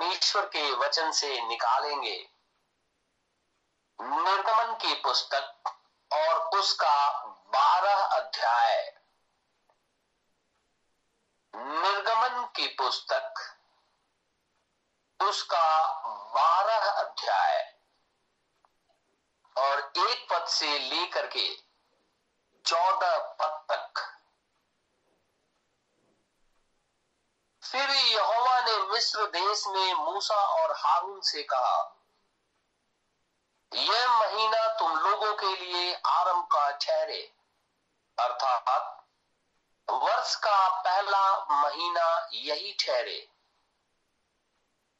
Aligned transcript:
परमेश्वर 0.00 0.46
के 0.46 0.72
वचन 0.72 1.12
से 1.12 1.42
निकालेंगे। 1.42 2.30
निर्गमन 4.00 4.74
की 4.74 4.94
पुस्तक 4.94 5.62
और 6.12 6.58
उसका 6.60 7.24
बारह 7.26 8.04
अध्याय। 8.04 9.00
निर्गमन 11.56 12.46
की 12.56 12.66
पुस्तक, 12.66 13.34
उसका 15.22 15.92
बारह 16.34 16.90
अध्याय। 16.90 17.78
और 19.56 19.92
एक 19.96 20.26
पद 20.32 20.46
से 20.46 20.78
लेकर 20.78 21.26
के 21.26 21.56
चौदह 22.66 23.18
पद 23.18 23.66
तक 23.70 24.09
फिर 27.72 27.90
यहोवा 27.90 28.60
ने 28.60 28.78
मिस्र 28.78 29.26
देश 29.26 29.66
में 29.66 29.94
मूसा 29.94 30.34
और 30.34 30.76
हारून 30.76 31.20
से 31.20 31.42
कहा, 31.42 31.96
यह 33.74 34.20
महीना 34.20 34.78
तुम 34.78 34.98
लोगों 34.98 35.34
के 35.34 35.56
लिए 35.56 35.94
आरंभ 36.06 36.44
का 36.44 36.70
ठहरे। 36.70 37.32
अर्थात, 38.18 39.04
वर्ष 39.90 40.36
का 40.36 40.68
पहला 40.68 41.46
महीना 41.50 42.28
यही 42.32 42.72
ठहरे। 42.72 43.28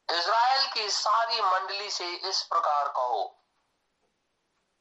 इज़राइल 0.09 0.71
की 0.73 0.89
सारी 0.89 1.41
मंडली 1.41 1.91
से 1.91 2.07
इस 2.07 2.43
प्रकार 2.43 2.87
कहो, 2.87 3.35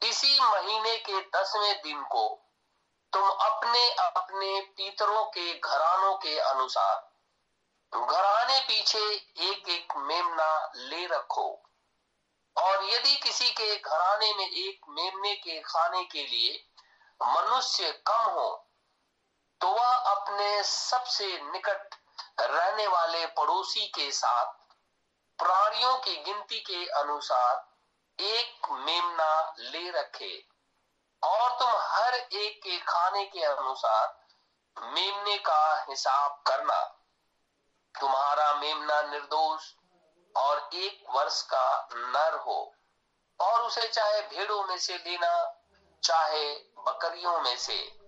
इसी 0.02 0.40
महीने 0.40 0.96
के 0.96 1.20
दसवें 1.20 1.82
दिन 1.82 2.02
को 2.02 2.40
तुम 3.12 3.30
अपने 3.30 3.90
अपने 3.90 4.60
पीतरों 4.60 5.24
के 5.24 5.58
घरानों 5.58 6.16
के 6.16 6.38
अनुसार 6.38 7.09
घराने 7.92 8.60
पीछे 8.60 9.04
एक 9.44 9.68
एक 9.68 9.96
मेमना 9.98 10.72
ले 10.76 11.06
रखो। 11.06 11.48
और 12.56 12.84
यदि 12.84 13.16
किसी 13.16 13.50
के 13.50 13.76
घराने 13.76 14.32
में 14.34 14.46
एक 14.46 14.80
मेमने 14.88 15.34
के 15.36 15.60
खाने 15.60 16.04
के 16.04 16.26
लिए 16.26 16.52
मनुष्य 17.20 17.92
कम 18.06 18.30
हो 18.30 18.48
तो 19.60 19.68
वह 19.68 19.94
अपने 20.10 20.62
सबसे 20.62 21.26
निकट 21.42 21.94
रहने 22.40 22.86
वाले 22.86 23.26
पड़ोसी 23.26 23.86
के 23.88 24.10
साथ, 24.12 24.52
प्राणियों 25.38 25.96
की 25.96 26.16
गिनती 26.16 26.60
के 26.60 26.86
अनुसार 27.00 28.22
एक 28.22 28.70
मेमना 28.70 29.54
ले 29.58 29.90
रखे। 29.90 30.32
और 31.22 31.50
तुम 31.58 31.68
हर 31.68 32.14
एक 32.14 32.60
के 32.62 32.78
खाने 32.78 33.24
के 33.24 33.42
अनुसार 33.42 34.16
मेमने 34.76 35.36
का 35.38 35.86
हिसाब 35.90 36.42
करना। 36.46 36.80
तुम्हारा 38.00 38.54
मेमना 38.54 39.02
निर्दोष 39.02 39.74
और 40.36 40.70
एक 40.74 41.04
वर्ष 41.10 41.42
का 41.42 41.88
नर 41.92 42.38
हो। 42.38 42.74
और 43.40 43.62
उसे 43.62 43.88
चाहे 43.88 44.22
भेड़ों 44.22 44.64
में 44.64 44.78
से 44.78 44.96
लेना, 44.96 45.60
चाहे 46.04 46.54
बकरियों 46.78 47.40
में 47.40 47.56
से। 47.56 47.98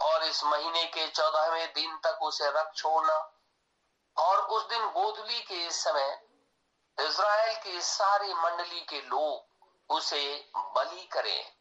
और 0.00 0.24
इस 0.24 0.44
महीने 0.44 0.84
के 0.84 1.08
चौदहवें 1.08 1.72
दिन 1.72 1.96
तक 1.96 2.18
उसे 2.22 2.50
रख 2.50 2.72
छोड़ना। 2.76 3.34
और 4.18 4.38
उस 4.38 4.68
दिन 4.68 4.86
गोधुली 4.86 5.40
के 5.40 5.70
समय 5.70 6.24
इज़राइल 7.00 7.58
की 7.58 7.80
सारी 7.80 8.34
मंडली 8.34 8.80
के 8.80 9.00
लोग 9.00 9.48
उसे 9.88 10.50
बलि 10.56 11.04
करें। 11.04 11.56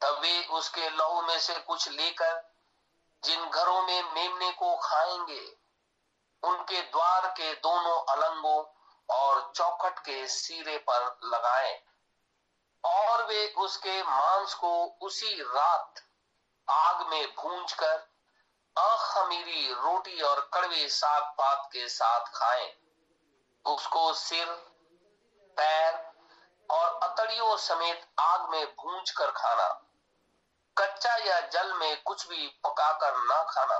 तब 0.00 0.18
वे 0.18 0.46
उसके 0.46 0.90
लहू 0.90 1.22
में 1.22 1.38
से 1.38 1.54
कुछ 1.54 1.88
लेकर 1.88 2.54
जिन 3.24 3.50
घरों 3.50 3.82
में 3.82 4.02
मेमने 4.02 4.52
को 4.52 4.76
खाएँगे 4.76 5.59
उनके 6.42 6.80
द्वार 6.82 7.26
के 7.30 7.52
दोनों 7.54 7.98
अलंगों 8.06 8.64
और 9.08 9.52
चौखट 9.56 9.98
के 9.98 10.26
सिरे 10.28 10.76
पर 10.78 11.04
लगाए। 11.24 11.72
और 12.84 13.24
वे 13.26 13.46
उसके 13.58 14.02
मांस 14.02 14.54
को 14.54 14.72
उसी 15.02 15.34
रात 15.42 16.00
आग 16.68 17.06
में 17.06 17.26
भूंज 17.34 17.72
कर 17.72 18.08
अखमीरी 18.76 19.72
रोटी 19.72 20.20
और 20.20 20.40
कड़वे 20.54 20.88
साग 20.88 21.22
पात 21.38 21.68
के 21.72 21.88
साथ 21.88 22.26
खाएँ। 22.34 22.72
उसको 23.64 24.12
सिर, 24.14 24.46
पैर 25.56 25.94
और 26.70 27.00
अतड़ियों 27.02 27.56
समेत 27.56 28.06
आग 28.20 28.48
में 28.50 28.66
भूंज 28.66 29.10
कर 29.10 29.30
खाना, 29.30 29.68
कच्चा 30.76 31.16
या 31.16 31.40
जल 31.48 31.72
में 31.72 32.02
कुछ 32.02 32.28
भी 32.28 32.46
पकाकर 32.66 33.16
ना 33.24 33.42
खाना। 33.44 33.78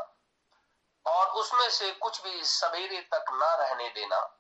और 1.07 1.27
उसमें 1.29 1.71
से 1.71 1.93
कुछ 1.93 2.23
भी 2.23 2.45
सवेरे 2.45 3.01
तक 3.01 3.25
ना 3.31 3.55
रहने 3.55 3.89
देना। 3.89 4.37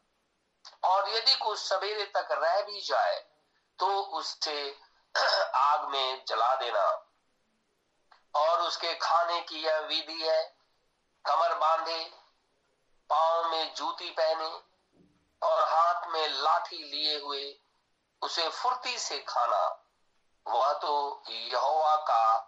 और 0.84 1.08
यदि 1.08 1.34
कुछ 1.34 1.58
सवेरे 1.58 2.04
तक 2.04 2.28
रह 2.30 2.62
भी 2.62 2.80
जाए 2.80 3.20
तो 3.78 4.02
उससे 4.02 4.78
आग 5.54 5.88
में 5.88 6.24
जला 6.28 6.54
देना। 6.54 7.06
और 8.34 8.60
उसके 8.60 8.94
खाने 8.94 9.40
की 9.40 9.56
यह 9.56 9.78
विधि 9.78 10.28
है, 10.28 10.56
कमर 11.24 11.54
बांधे, 11.54 12.04
पाँव 13.10 13.50
में 13.50 13.74
जूती 13.74 14.10
पहने 14.10 14.50
और 15.46 15.64
हाथ 15.64 16.08
में 16.08 16.28
लाठी 16.28 16.78
लिए 16.78 17.20
हुए 17.20 17.60
उसे 18.22 18.48
फुर्ती 18.48 18.98
से 18.98 19.18
खाना। 19.18 19.86
वह 20.46 20.72
तो 20.72 21.22
यहोवा 21.28 21.96
का 21.96 22.38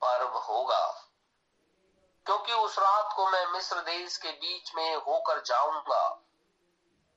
पर्व 0.00 0.28
होगा। 0.28 1.07
क्योंकि 2.28 2.52
उस 2.52 2.78
रात 2.78 3.12
को 3.16 3.28
मैं 3.28 3.46
मिस्र 3.46 3.80
देश 3.80 4.16
के 4.16 4.28
बीच 4.28 4.74
में 4.74 4.96
होकर 4.96 5.42
जाऊँगा। 5.42 6.20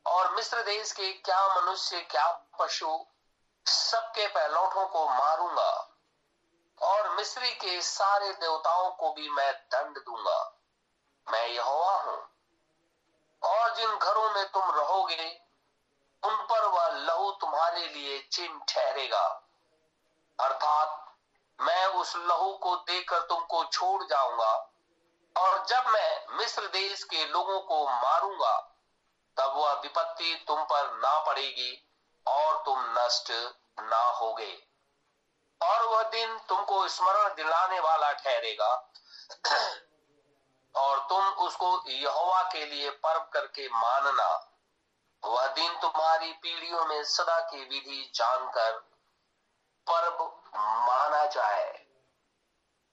और 0.06 0.36
मिस्र 0.36 0.64
देश 0.64 0.92
के 0.92 1.14
क्या 1.14 1.56
मनुष्य, 1.56 2.02
क्या 2.02 2.48
पशु, 2.60 3.06
सबके 3.66 4.28
पहलौठों 4.28 4.88
को 4.88 5.06
मारूँगा। 5.06 5.90
और 6.82 7.10
मिस्री 7.10 7.52
के 7.52 7.82
सारे 7.82 8.34
देवताओं 8.34 8.92
को 8.92 9.14
भी 9.14 9.30
मैं 9.30 9.54
दंड 9.54 9.98
दूँगा। 9.98 10.60
मैं 11.32 11.48
यहोवा 11.48 12.02
हूँ। 12.02 12.30
और 13.44 13.76
जिन 13.76 13.98
घरों 13.98 14.32
में 14.32 14.52
तुम 14.52 14.72
रहोगे, 14.72 15.42
उन 16.24 16.36
पर 16.36 16.66
वह 16.66 16.88
लहू 16.88 17.32
तुम्हारे 17.32 17.88
लिए 17.88 18.30
चिन्ह 18.32 18.62
ठहरेगा। 18.70 19.44
अर्थात 20.40 21.16
मैं 21.62 21.86
उस 21.86 22.16
लहू 22.16 22.54
को 22.54 22.76
देकर 22.76 23.20
तुमको 23.20 23.66
छोड़ 23.66 24.04
जाऊँगा। 24.04 24.68
और 25.38 25.66
जब 25.66 25.88
मैं 25.88 26.26
मिस्र 26.30 26.68
देश 26.68 27.04
के 27.04 27.26
लोगों 27.26 27.60
को 27.60 27.90
मारूँगा, 27.90 28.78
तब 29.38 29.54
वह 29.56 29.74
विपत्ति 29.74 30.46
तुम 30.48 30.64
पर 30.64 30.94
ना 30.94 31.26
पड़ेगी 31.26 31.88
और 32.28 32.64
तुम 32.66 32.86
नष्ट 33.00 33.32
ना 33.80 34.10
होगे। 34.10 34.68
और 35.62 35.84
वह 35.84 36.04
दिन 36.04 36.38
तुमको 36.38 36.88
स्मरण 36.88 37.36
दिलाने 37.36 37.80
वाला 37.80 38.12
ठहरेगा। 38.12 38.94
और 40.76 41.00
तुम 41.10 41.26
उसको 41.28 41.84
यहोवा 41.88 42.44
के 42.44 42.66
लिए 42.66 42.90
पर्व 42.90 43.20
करके 43.20 43.68
मानना। 43.68 44.48
वह 45.24 45.48
दिन 45.48 45.80
तुम्हारी 45.82 46.34
पीढ़ियों 46.34 46.86
में 46.86 47.04
सदा 47.04 47.40
की 47.40 47.58
विधि 47.58 48.12
जानकर 48.16 48.72
पर्व 49.90 50.24
माना 50.56 51.26
जाए। 51.26 51.91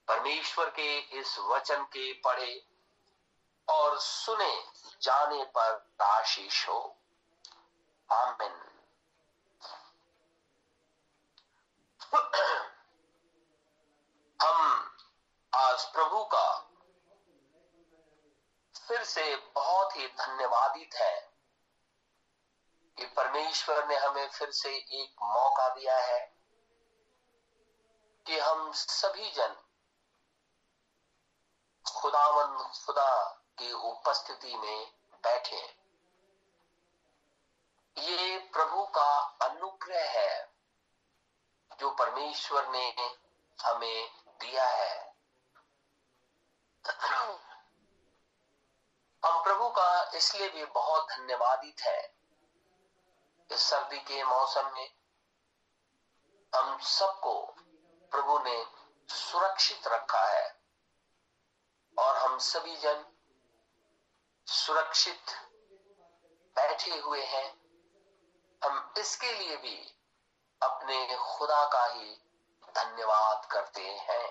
परमेश्वर 0.09 0.69
के 0.69 0.99
इस 0.99 1.37
वचन 1.39 1.83
के 1.83 2.13
पढ़े 2.13 2.67
और 3.69 3.99
सुने 3.99 4.63
जाने 5.01 5.43
पर 5.57 5.95
आशीष 6.01 6.67
हो। 6.69 6.97
आमिन। 8.11 8.55
हम 14.39 14.91
आज 15.55 15.85
प्रभु 15.85 16.23
का 16.25 16.47
फिर 18.87 19.03
से 19.03 19.35
बहुत 19.35 19.95
ही 19.95 20.07
धन्यवादित 20.07 20.95
है 20.95 21.31
कि 22.97 23.05
परमेश्वर 23.05 23.87
ने 23.87 23.97
हमें 23.97 24.29
फिर 24.29 24.51
से 24.51 24.75
एक 24.75 25.15
मौका 25.23 25.69
दिया 25.69 25.97
है 25.97 26.35
कि 28.25 28.39
हम 28.39 28.71
सभी 28.71 29.31
जन 29.31 29.55
खुदावन 31.89 32.71
खुदा 32.85 33.29
की 33.59 33.71
उपस्थिति 33.71 34.55
में 34.55 34.91
बैठे। 35.23 35.79
ये 37.97 38.39
प्रभु 38.39 38.85
का 38.85 39.17
अनुग्रह 39.41 40.09
है 40.09 40.53
जो 41.79 41.91
परमेश्वर 41.91 42.67
ने 42.67 43.17
हमें 43.59 44.11
दिया 44.41 44.67
है। 44.67 45.15
हम 49.25 49.43
प्रभु 49.43 49.69
का 49.69 50.11
इसलिए 50.15 50.49
भी 50.49 50.65
बहुत 50.65 51.07
धन्यवादित 51.09 51.81
है। 51.81 52.15
इस 53.51 53.59
सर्दी 53.59 53.99
के 53.99 54.23
मौसम 54.23 54.71
में 54.73 54.89
हम 56.55 56.79
सबको 56.79 57.55
प्रभु 58.11 58.39
ने 58.39 58.65
सुरक्षित 59.09 59.87
रखा 59.87 60.25
है। 60.25 60.58
और 61.99 62.17
हम 62.17 62.37
सभी 62.39 62.75
जन 62.77 63.05
सुरक्षित 64.47 65.31
बैठे 66.55 66.99
हुए 66.99 67.23
हैं। 67.25 67.47
हम 68.61 68.93
इसके 68.97 69.31
लिए 69.31 69.57
भी 69.57 69.77
अपने 70.61 71.17
खुदा 71.17 71.63
का 71.67 71.85
ही 71.85 72.11
धन्यवाद 72.63 73.45
करते 73.45 73.81
हैं। 73.81 74.25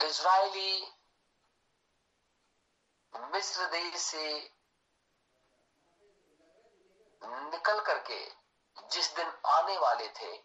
इज़राइली 0.00 0.92
मिस्र 3.12 3.66
देश 3.70 3.94
से 4.02 4.26
निकल 7.22 7.80
करके 7.80 8.18
जिस 8.88 9.14
दिन 9.16 9.32
आने 9.46 9.78
वाले 9.78 10.08
थे 10.08 10.36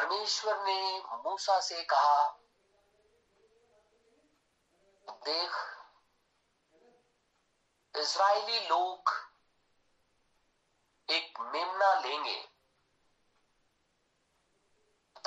परमेश्वर 0.00 0.62
ने 0.64 0.98
मूसा 1.24 1.60
से 1.60 1.82
कहा, 1.82 2.28
देख, 5.08 5.56
इज़राइली 7.94 8.60
लोग 8.68 9.10
एक 11.08 11.40
मेमना 11.40 11.92
लेंगे। 12.00 12.38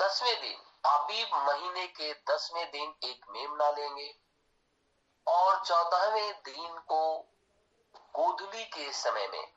दसवें 0.00 0.40
दिन 0.40 0.58
अबीब 0.90 1.36
महीने 1.48 1.86
के 1.86 2.12
दसवें 2.12 2.70
दिन 2.70 2.94
एक 3.04 3.26
मेमना 3.30 3.70
लेंगे 3.70 4.12
और 5.26 5.64
चौदहवें 5.64 6.32
दिन 6.42 6.78
को 6.78 7.18
गोधुली 7.94 8.64
के 8.64 8.92
समय 8.92 9.28
में 9.28 9.52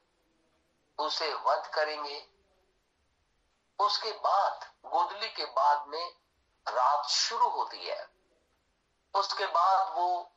उसे 0.98 1.34
वध 1.34 1.72
करेंगे। 1.74 2.37
उसके 3.80 4.12
बाद 4.12 4.66
गोदली 4.86 5.30
के 5.30 5.46
बाद 5.46 5.88
में 5.88 6.12
रात 6.68 7.06
शुरू 7.06 7.50
होती 7.50 7.88
है। 7.88 8.08
उसके 9.16 9.46
बाद 9.46 9.94
वो 9.96 10.34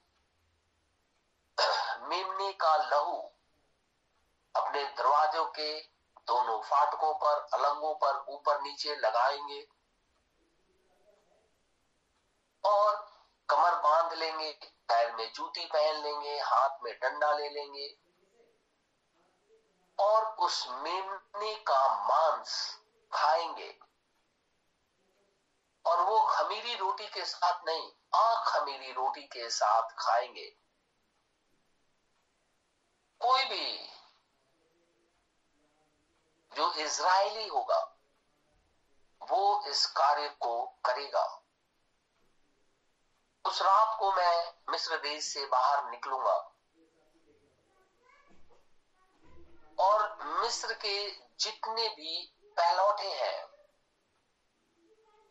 मेमने 2.08 2.52
का 2.52 2.76
लहू 2.76 3.16
अपने 4.54 4.84
दरवाजों 4.84 5.44
के 5.44 5.80
दोनों 6.26 6.60
फाटकों 6.62 7.12
पर, 7.14 7.46
अलंगों 7.54 7.94
पर 7.94 8.24
ऊपर 8.28 8.60
नीचे 8.62 8.96
लगाएँगे 8.96 9.68
और 12.64 12.96
कमर 13.48 13.74
बाँध 13.74 14.12
लेंगे, 14.12 14.52
पैर 14.88 15.14
में 15.16 15.32
जूती 15.32 15.66
पहन 15.66 16.02
लेंगे, 16.02 16.38
हाथ 16.40 16.78
में 16.82 16.92
डंडा 16.94 17.32
ले 17.32 17.48
लेंगे 17.48 17.98
और 19.98 20.24
उस 20.36 20.66
मेमने 20.68 21.54
का 21.54 21.88
मांस 22.08 22.79
खाएँगे। 23.12 23.78
और 25.86 26.00
वो 26.00 26.20
खमीरी 26.20 26.74
रोटी 26.74 27.06
के 27.06 27.24
साथ 27.24 27.64
नहीं 27.64 27.90
अखमीरी 28.14 28.92
रोटी 28.92 29.22
के 29.22 29.50
साथ 29.50 29.88
खाएँगे। 29.98 30.56
कोई 33.20 33.44
भी 33.44 33.90
जो 36.56 36.72
इज़राइली 36.72 37.48
होगा, 37.48 37.96
वो 39.22 39.64
इस 39.66 39.86
कार्य 39.86 40.28
को 40.28 40.66
करेगा। 40.84 41.42
उस 43.44 43.62
रात 43.62 43.96
को 43.98 44.12
मैं 44.12 44.54
मिस्र 44.70 44.96
देश 44.96 45.24
से 45.24 45.46
बाहर 45.46 45.90
निकलूँगा। 45.90 46.54
और 49.78 50.18
मिस्र 50.42 50.74
के 50.74 51.10
जितने 51.36 51.88
भी 51.88 52.36
पहलौठे 52.60 53.12
हैं। 53.12 53.50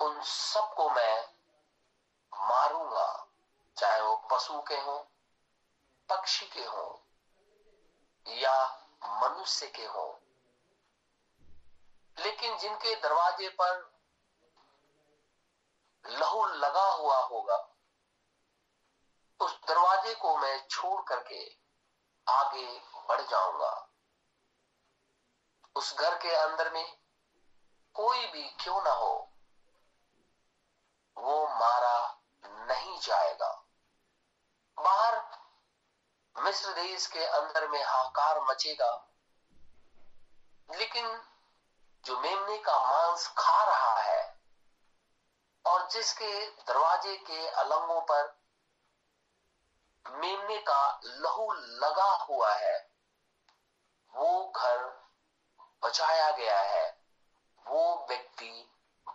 उन 0.02 0.22
सबको 0.22 0.90
मैं 0.90 1.34
मारूँगा, 2.34 3.28
चाहे 3.78 4.02
वो 4.02 4.16
पशु 4.16 4.62
के 4.62 4.76
हों, 4.76 5.04
पक्षी 6.10 6.46
के 6.46 6.66
हों, 6.66 7.00
या 8.28 8.88
मनुष्य 9.04 9.68
के 9.68 9.86
हों। 9.86 10.14
लेकिन 12.24 12.58
जिनके 12.58 12.96
दरवाजे 12.96 13.50
पर 13.50 14.00
लहू 16.06 16.46
लगा 16.46 16.92
हुआ 16.92 17.18
होगा, 17.18 17.70
उस 19.40 19.60
दरवाजे 19.68 20.16
को 20.16 20.38
मैं 20.38 20.68
छोड़ 20.68 21.02
करके 21.02 21.58
आगे 22.28 22.80
बढ़ 22.80 23.22
जाऊँगा। 23.22 23.90
उस 25.76 25.98
घर 25.98 26.18
के 26.18 26.30
अंदर 26.30 26.74
में 26.74 26.98
कोई 28.00 28.28
भी 28.28 28.44
क्यों 28.50 28.82
ना 28.84 28.90
हो, 28.90 29.30
वो 31.18 31.48
मारा 31.48 32.22
नहीं 32.46 33.00
जाएगा। 33.00 33.64
बाहर 34.78 35.40
मिस्र 36.36 36.74
देश 36.74 37.08
के 37.08 37.26
अंदर 37.26 37.68
में 37.68 37.84
हाहाकार 37.84 38.40
मचेगा। 38.42 39.08
लेकिन 40.70 41.24
जो 42.06 42.20
मेमने 42.20 42.58
का 42.58 42.80
मांस 42.80 43.28
खा 43.38 43.64
रहा 43.64 44.00
है 44.00 44.38
और 45.66 45.90
जिसके 45.90 46.52
दरवाजे 46.52 47.18
के 47.18 47.48
अलंगों 47.48 48.02
पर 48.02 48.40
मेमने 50.08 50.58
का 50.58 51.00
लहू 51.04 51.54
लगा 51.54 52.12
हुआ 52.16 52.54
है, 52.54 52.92
वो 54.16 54.54
घर 54.56 55.08
बचाया 55.84 56.32
गया 56.32 56.60
है। 56.60 56.99
वो 57.70 58.06
व्यक्ति 58.10 58.52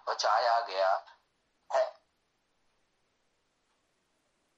बचाया 0.09 0.59
गया 0.61 0.91
है। 1.71 1.85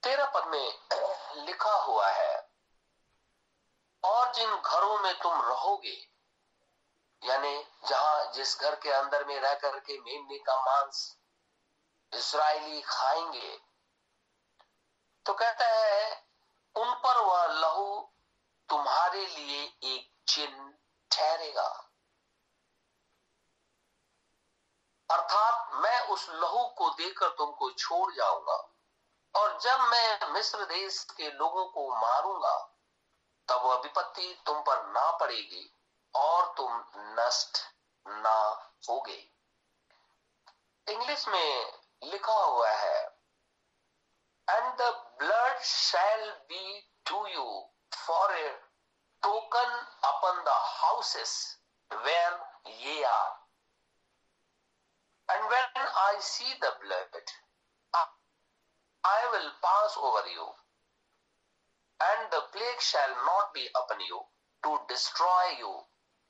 तेरह 0.03 0.25
पद 0.25 0.47
में 0.47 1.45
लिखा 1.45 1.73
हुआ 1.75 2.09
है, 2.09 2.35
और 4.03 4.33
जिन 4.33 4.55
घरों 4.55 4.99
में 4.99 5.13
तुम 5.19 5.41
रहोगे, 5.41 5.97
यानी 7.21 7.63
जहाँ 7.89 8.31
जिस 8.33 8.59
घर 8.59 8.75
के 8.75 8.91
अंदर 8.91 9.25
में 9.25 9.39
रह 9.39 9.53
करके 9.55 9.99
मेमने 9.99 10.37
का 10.39 10.55
मांस 10.61 11.15
इसराइली 12.11 12.81
खाएँगे 12.81 13.57
तो 15.25 15.33
कहता 15.33 15.65
है, 15.67 16.11
उन 16.75 16.93
पर 16.95 17.17
वह 17.17 17.45
लहू 17.53 17.99
तुम्हारे 18.69 19.25
लिए 19.27 19.63
एक 19.85 20.09
चिन्ह 20.27 20.71
ठहरेगा। 21.11 21.86
अर्थात 25.09 25.73
मैं 25.73 25.99
उस 26.07 26.27
लहू 26.31 26.63
को 26.77 26.89
देकर 26.93 27.29
तुमको 27.37 27.69
छोड़ 27.71 28.11
जाऊँगा, 28.13 28.57
और 29.35 29.57
जब 29.61 29.79
मैं 29.91 30.31
मिस्र 30.33 30.65
देश 30.65 31.03
के 31.11 31.29
लोगों 31.31 31.65
को 31.67 31.89
मारूँगा, 31.95 32.57
तब 33.47 33.61
वह 33.65 33.75
विपत्ति 33.83 34.33
तुम 34.45 34.61
पर 34.61 34.85
ना 34.91 35.09
पड़ेगी 35.17 35.71
और 36.13 36.53
तुम 36.57 36.83
नष्ट 37.19 37.57
ना 38.05 38.39
होगे। 38.89 39.17
इंग्लिश 40.87 41.27
में 41.27 41.71
लिखा 42.03 42.33
हुआ 42.33 42.69
है 42.69 43.01
and 44.47 44.73
the 44.77 44.89
blood 45.19 45.59
shall 45.61 46.29
be 46.49 46.79
to 47.05 47.25
you 47.27 47.45
for 47.97 48.35
a 48.35 48.49
token 49.23 49.71
upon 50.05 50.43
the 50.43 50.61
houses 50.65 51.33
where 51.91 52.39
ye 52.79 53.03
are 53.05 53.35
And 55.28 55.48
when 55.48 55.86
I 56.04 56.20
see 56.20 56.52
the 56.60 56.72
blood, 56.82 57.24
I 59.04 59.20
will 59.32 59.50
pass 59.62 59.96
over 59.98 60.28
you, 60.28 60.46
and 62.00 62.30
the 62.30 62.42
plague 62.52 62.80
shall 62.80 63.14
not 63.26 63.52
be 63.54 63.68
upon 63.74 64.00
you 64.00 64.20
to 64.64 64.78
destroy 64.88 65.46
you 65.58 65.72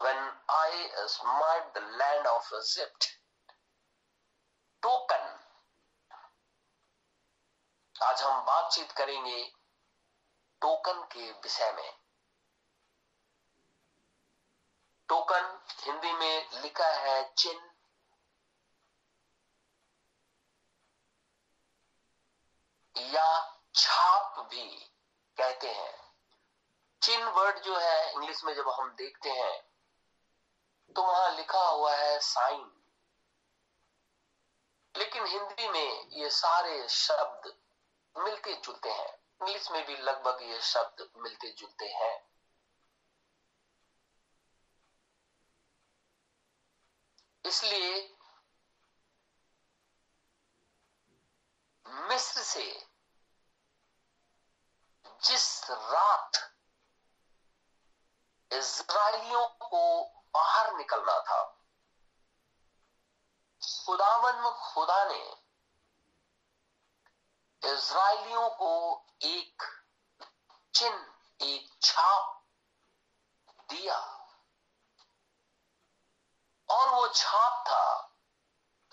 when 0.00 0.16
I 0.48 0.70
smite 1.06 1.74
the 1.74 1.80
land 1.80 2.26
of 2.26 2.52
Egypt. 2.60 3.08
Token 4.82 5.26
आज 8.04 8.22
हम 8.22 8.40
बातचीत 8.46 8.92
करेंगे 9.00 9.42
token 10.62 11.02
के 11.12 11.30
विषय 11.30 11.72
में 11.76 11.92
token 15.08 15.44
Hindi 15.84 16.12
में 16.12 16.62
लिखा 16.62 16.88
है 17.04 17.22
चिन्ह 17.38 17.70
या 22.97 23.29
छाप 23.75 24.39
भी 24.51 24.69
कहते 25.37 25.67
हैं। 25.67 25.95
चिन्ह 27.01 27.29
वर्ड 27.31 27.59
जो 27.59 27.77
है, 27.77 28.11
इंग्लिश 28.13 28.43
में 28.43 28.53
जब 28.55 28.69
हम 28.69 28.89
देखते 28.95 29.29
हैं 29.29 29.61
तो 30.95 31.03
वहाँ 31.03 31.35
लिखा 31.35 31.63
हुआ 31.63 31.95
है 31.95 32.19
साइन 32.19 32.71
लेकिन 34.95 35.25
हिंदी 35.25 35.67
में 35.69 36.09
ये 36.11 36.29
सारे 36.29 36.87
शब्द 36.89 37.53
मिलते 38.15 38.53
जुलते 38.55 38.89
हैं। 38.89 39.13
इंग्लिश 39.41 39.69
में 39.71 39.85
भी 39.85 39.97
लगभग 39.97 40.39
ये 40.41 40.59
शब्द 40.61 41.09
मिलते 41.17 41.49
जुलते 41.49 41.85
हैं। 41.85 42.15
इसलिए 47.45 48.15
मिस्र 52.09 52.41
से 52.41 52.63
जिस 55.23 55.69
रात 55.69 56.31
इज़राइलियों 58.53 59.47
को 59.47 60.05
बाहर 60.33 60.73
निकलना 60.73 61.19
था, 61.19 61.43
खुदावन 63.85 64.51
खुदा 64.51 65.05
ने 65.05 65.47
इज़राइलियों 67.73 68.49
को 68.49 69.03
एक 69.21 69.63
चिन्ह, 70.75 71.13
एक 71.41 71.77
छाप 71.81 72.45
दिया। 73.69 73.99
और 76.69 76.89
वो 76.89 77.07
छाप 77.07 77.63
था 77.67 78.15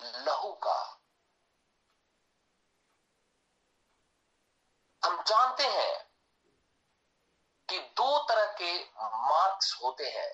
लहू 0.00 0.52
का। 0.52 1.00
हम 5.04 5.22
जानते 5.22 5.64
हैं 5.64 6.13
कि 7.68 7.78
दो 7.78 8.18
तरह 8.24 8.52
के 8.52 8.72
मार्क्स 9.02 9.72
होते 9.82 10.08
हैं। 10.10 10.32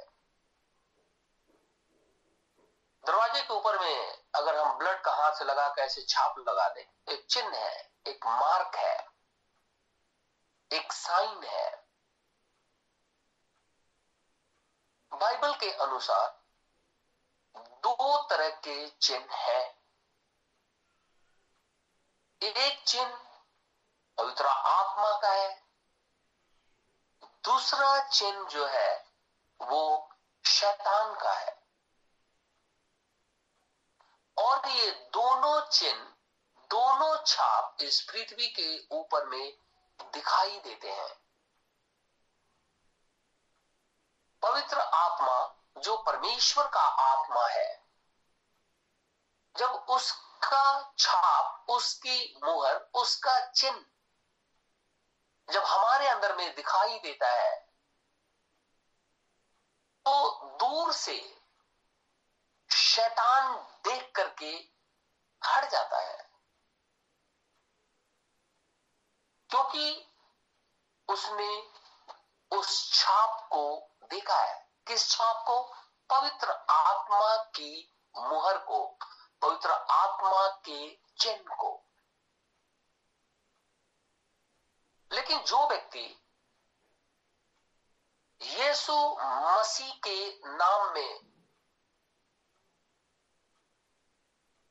दरवाजे 3.05 3.43
के 3.43 3.55
ऊपर 3.55 3.79
में 3.81 4.23
अगर 4.35 4.57
हम 4.57 4.79
ब्लड 4.79 5.01
का 5.03 5.13
हाथ 5.13 5.33
से 5.33 5.45
लगा 5.45 5.69
के 5.69 5.83
ऐसे 5.83 6.03
छाप 6.03 6.39
लगा 6.39 6.69
दें, 6.69 6.83
एक 7.09 7.27
चिन्ह 7.31 7.57
है, 7.57 7.91
एक 8.07 8.27
मार्क 8.27 8.77
है, 8.77 8.99
एक 10.71 10.93
साइन 10.93 11.45
है। 11.45 11.71
बाइबल 15.13 15.55
के 15.55 15.71
अनुसार 15.73 16.29
दो 17.57 18.29
तरह 18.29 18.49
के 18.59 18.89
चिन्ह 18.91 19.35
है। 19.37 19.65
एक 22.43 22.83
चिन्ह 22.87 23.17
पवित्र 24.19 24.47
आत्मा 24.47 25.17
का 25.19 25.33
है 25.33 25.60
दूसरा 27.45 28.09
चिन्ह 28.09 28.49
जो 28.49 28.67
है, 28.67 29.11
वो 29.61 30.11
शैतान 30.47 31.15
का 31.15 31.33
है। 31.33 31.61
और 34.39 34.69
ये 34.69 34.91
दोनों 34.91 35.71
चिन्ह, 35.71 36.05
दोनों 36.71 37.25
छाप 37.27 37.77
इस 37.81 38.01
पृथ्वी 38.03 38.49
के 38.49 38.97
ऊपर 38.97 39.27
में 39.27 39.59
दिखाई 40.03 40.61
देते 40.61 40.93
हैं। 40.93 41.21
पवित्र 44.43 44.79
आत्मा, 44.79 45.63
जो 45.79 45.97
परमेश्वर 45.97 46.69
का 46.69 46.81
आत्मा 46.81 47.49
है, 47.49 47.85
जब 49.57 49.71
उसका 49.71 50.95
छाप, 50.99 51.67
उसकी 51.69 52.41
मुहर, 52.45 52.77
उसका 52.95 53.47
चिन्ह 53.51 53.85
जब 55.51 55.63
हमारे 55.63 56.09
अंदर 56.09 56.37
में 56.37 56.55
दिखाई 56.55 56.99
देता 56.99 57.29
है 57.29 57.61
तो 60.05 60.45
दूर 60.47 60.93
से 60.93 61.43
शैतान 62.73 63.57
देख 63.57 64.13
करके 64.15 64.71
हट 65.47 65.65
जाता 65.65 65.99
है। 65.99 66.31
क्योंकि 69.51 70.15
उसने 71.09 71.73
उस 72.57 72.93
छाप 72.95 73.49
को 73.53 73.91
देखा 74.03 74.37
है। 74.37 74.71
किस 74.87 75.11
छाप 75.11 75.45
को? 75.47 75.75
पवित्र 76.11 76.51
आत्मा 76.71 77.37
की 77.37 77.97
मुहर 78.17 78.59
को, 78.59 78.99
पवित्र 79.43 79.71
आत्मा 79.71 80.49
के 80.49 80.99
चिन्ह 81.19 81.55
को। 81.55 81.90
लेकिन 85.11 85.39
जो 85.41 85.67
व्यक्ति 85.69 86.07
यीशु 88.41 88.95
मसीह 89.49 89.93
के 90.07 90.17
नाम 90.49 90.93
में 90.95 91.19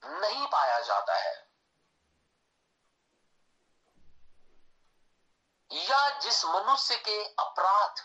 नहीं 0.04 0.48
पाया 0.48 0.80
जाता 0.80 1.16
है, 1.16 1.36
या 5.72 6.20
जिस 6.20 6.44
मनुष्य 6.46 6.96
के 6.98 7.18
अपराध 7.40 8.02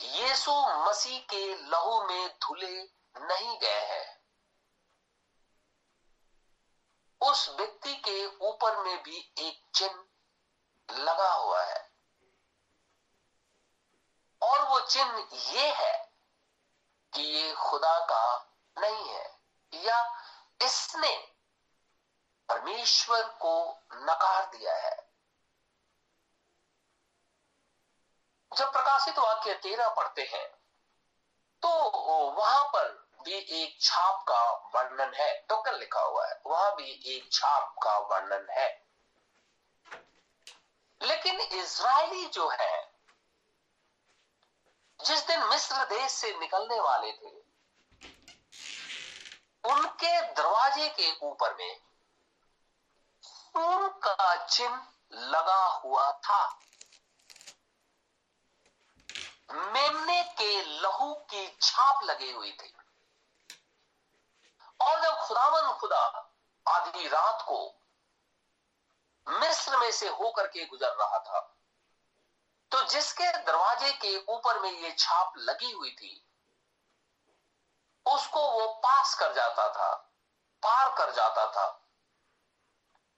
यीशु 0.00 0.52
मसीह 0.80 1.18
के 1.30 1.44
लहू 1.70 2.02
में 2.04 2.28
धुले 2.38 2.82
नहीं 3.16 3.58
गए 3.58 3.84
हैं, 3.86 4.06
उस 7.20 7.48
व्यक्ति 7.50 7.94
के 8.04 8.24
ऊपर 8.46 8.82
में 8.82 9.02
भी 9.02 9.18
एक 9.38 9.62
चिन्ह 9.74 10.04
लगा 10.88 11.32
हुआ 11.32 11.62
है। 11.62 11.82
और 14.42 14.62
वो 14.68 14.80
चिन्ह 14.80 15.28
ये 15.52 15.68
है 15.74 15.94
कि 17.12 17.22
ये 17.22 17.52
खुदा 17.54 17.98
का 18.06 18.24
नहीं 18.76 19.08
है, 19.08 19.28
या 19.72 19.98
इसने 20.60 21.16
परमेश्वर 22.48 23.22
को 23.40 23.54
नकार 23.94 24.44
दिया 24.48 24.74
है। 24.78 24.96
जब 28.52 28.72
प्रकाशित 28.72 29.18
वाक्य 29.18 29.54
तेरह 29.62 29.88
पढ़ते 29.90 30.22
हैं 30.24 30.46
तो 31.62 31.68
वहाँ 32.32 32.64
पर 32.66 32.88
भी 33.24 33.34
एक 33.56 33.80
छाप 33.80 34.24
का 34.28 34.40
वर्णन 34.74 35.14
है। 35.14 35.32
टोकन 35.48 35.78
लिखा 35.78 36.00
हुआ 36.00 36.26
है, 36.26 36.40
वहाँ 36.46 36.74
भी 36.76 36.90
एक 37.08 37.32
छाप 37.32 37.74
का 37.82 37.96
वर्णन 38.00 38.46
है। 38.50 38.68
लेकिन 41.02 41.40
इज़राइली 41.40 42.26
जो 42.26 42.48
है, 42.50 42.94
जिस 45.04 45.26
दिन 45.26 45.44
मिस्र 45.44 45.84
देश 45.84 46.12
से 46.12 46.38
निकलने 46.38 46.80
वाले 46.80 47.12
थे, 47.12 47.44
उनके 49.72 50.20
दरवाजे 50.20 50.88
के 50.88 51.16
ऊपर 51.22 51.54
में 51.54 51.80
खून 53.26 53.88
का 53.88 54.46
चिन्ह 54.46 54.86
लगा 55.12 55.64
हुआ 55.66 56.12
था। 56.12 56.60
मेमने 59.52 60.22
के 60.22 60.62
लहू 60.62 61.14
की 61.14 61.58
छाप 61.62 62.02
लगी 62.04 62.32
हुई 62.32 62.52
थी। 62.52 62.76
और 64.80 65.02
जब 65.02 65.26
खुदावन 65.26 65.72
खुदा 65.72 66.30
आधी 66.68 67.08
रात 67.08 67.42
को 67.42 67.83
मिस्र 69.28 69.76
में 69.76 69.92
से 69.92 70.08
होकर 70.08 70.46
के 70.46 70.64
गुजर 70.66 70.88
रहा 70.88 71.18
था। 71.18 71.56
तो 72.70 72.82
जिसके 72.82 73.38
दरवाजे 73.38 73.92
के 73.92 74.24
ऊपर 74.28 74.58
में 74.58 74.70
ये 74.70 74.96
छाप 74.98 75.32
लगी 75.36 75.72
हुई 75.72 75.90
थी, 75.90 76.28
उसको 78.06 78.50
वो 78.50 78.66
पास 78.66 79.14
कर 79.14 79.32
जाता 79.32 79.72
था, 79.72 79.94
पार 80.62 80.94
कर 80.98 81.12
जाता 81.12 81.46
था। 81.46 81.80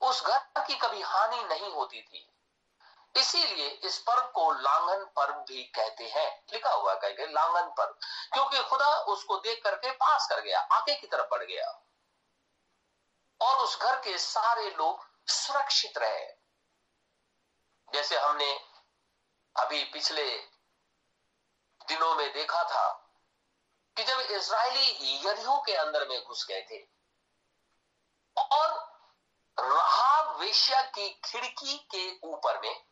उस 0.01 0.25
घर 0.25 0.39
की 0.59 0.75
कभी 0.75 1.03
हानि 1.03 1.43
नहीं 1.43 1.73
होती 1.73 2.03
थी। 2.03 2.33
इसीलिए 3.17 3.69
इस 3.69 3.99
पर्व 3.99 4.27
को 4.27 4.53
लांगन 4.53 5.05
पर्व 5.05 5.35
भी 5.35 5.65
कहते 5.65 6.05
हैं, 6.09 6.45
लिखा 6.53 6.71
हुआ 6.71 6.95
कहेंगे 6.95 7.27
लांगन 7.27 7.71
पर्व। 7.79 7.95
क्योंकि 8.33 8.63
खुदा 8.63 8.97
उसको 8.97 9.37
देख 9.37 9.65
करके 9.65 9.91
पास 9.91 10.29
कर 10.29 10.41
गया, 10.41 10.61
आगे 10.61 10.95
की 10.95 11.07
तरफ़ 11.07 11.27
बढ़ 11.31 11.45
गया। 11.45 11.83
और 13.41 13.57
उस 13.65 13.81
घर 13.81 13.97
के 14.01 14.19
सारे 14.19 14.71
लोग 14.71 15.16
सुरक्षित 15.29 15.99
रहे। 15.99 16.27
जैसे 17.93 18.19
हमने 18.19 18.59
अभी 19.57 19.85
पिछले 19.85 20.39
दिनों 21.89 22.15
में 22.15 22.33
देखा 22.33 22.63
था 22.63 22.93
कि 23.97 24.05
जब 24.05 24.21
इसराइली 24.21 25.17
यरीहो 25.29 25.63
के 25.67 25.75
अंदर 25.75 26.09
में 26.09 26.25
घुस 26.25 26.47
गए 26.49 26.63
थे 26.63 26.89
और 28.43 28.97
रहाब 29.61 30.41
वेश्या 30.41 30.83
की 30.83 31.21
खिड़की 31.25 31.79
के 31.95 32.19
ऊपर 32.27 32.61
में 32.61 32.85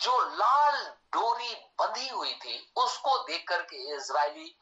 जो 0.00 0.36
लाल 0.36 0.86
डोरी 0.86 1.54
बंधी 1.54 2.08
हुई 2.08 2.34
थी, 2.34 2.72
उसको 2.76 3.18
देख 3.18 3.48
करके 3.48 3.96
इसराइली 3.96 4.58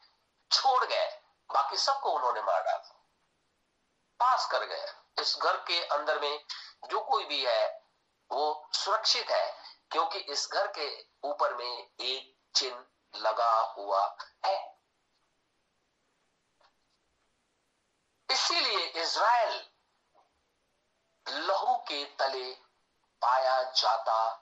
छोड़ 0.52 0.84
गए। 0.84 1.22
बाकी 1.54 1.76
सबको 1.76 2.12
उन्होंने 2.12 2.42
मार 2.42 2.62
डाला। 2.62 3.06
पास 4.20 4.48
कर 4.50 4.64
गए। 4.64 5.05
इस 5.20 5.36
घर 5.42 5.56
के 5.56 5.86
अंदर 5.86 6.18
में 6.20 6.44
जो 6.90 7.00
कोई 7.00 7.24
भी 7.24 7.44
है, 7.44 7.84
वो 8.30 8.68
सुरक्षित 8.72 9.30
है, 9.30 9.62
क्योंकि 9.90 10.18
इस 10.18 10.48
घर 10.52 10.66
के 10.66 11.06
ऊपर 11.24 11.54
में 11.54 11.90
एक 12.00 12.36
चिन्ह 12.56 12.86
लगा 13.14 13.60
हुआ 13.60 14.16
है। 14.46 14.76
इसीलिए 18.30 18.86
इज़राइल 18.86 19.70
लहू 21.28 21.76
के 21.76 22.04
तले 22.04 22.54
पाया 23.22 23.62
जाता 23.62 24.36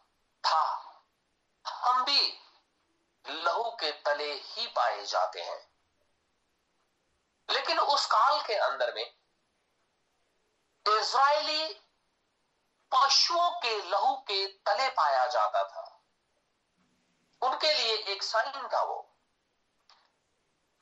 था। 0.44 0.90
हम 1.66 2.04
भी 2.04 2.40
लहू 3.26 3.70
के 3.70 3.92
तले 3.92 4.34
ही 4.34 4.66
पाए 4.66 5.04
जाते 5.04 5.42
हैं। 5.42 5.74
लेकिन 7.50 7.78
उस 7.78 8.06
काल 8.06 8.42
के 8.42 8.54
अंदर 8.54 8.94
में 8.94 9.23
इज़राइली 10.86 11.64
पशुओं 12.92 13.50
के 13.60 13.76
लहू 13.90 14.14
के 14.28 14.46
तले 14.46 14.88
पाया 14.90 15.26
जाता 15.28 15.62
था। 15.64 15.84
उनके 17.42 17.72
लिए 17.72 17.96
एक 18.12 18.22
साइन 18.22 18.68
था 18.68 18.82
वो, 18.82 19.00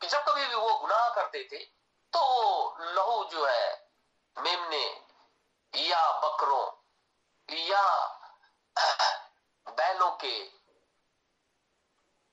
कि 0.01 0.07
जब 0.09 0.25
कभी 0.25 0.47
भी 0.47 0.55
वो 0.55 0.75
गुनाह 0.79 1.09
करते 1.15 1.43
थे 1.53 1.65
तो 2.13 2.21
वो 2.21 2.77
लहू 2.87 3.25
जो 3.25 3.47
है, 3.47 3.91
मेमने 4.37 4.85
या 5.75 6.03
बकरों 6.21 6.67
या 7.49 7.85
बैलों 9.67 10.11
के 10.17 10.37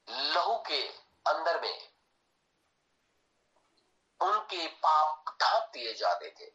लहू 0.07 0.57
के 0.67 0.81
अंदर 1.25 1.59
में 1.61 1.89
उनके 4.19 4.67
पाप 4.67 5.35
ढांप 5.41 5.69
दिए 5.73 5.93
जाते 5.95 6.29
थे। 6.31 6.51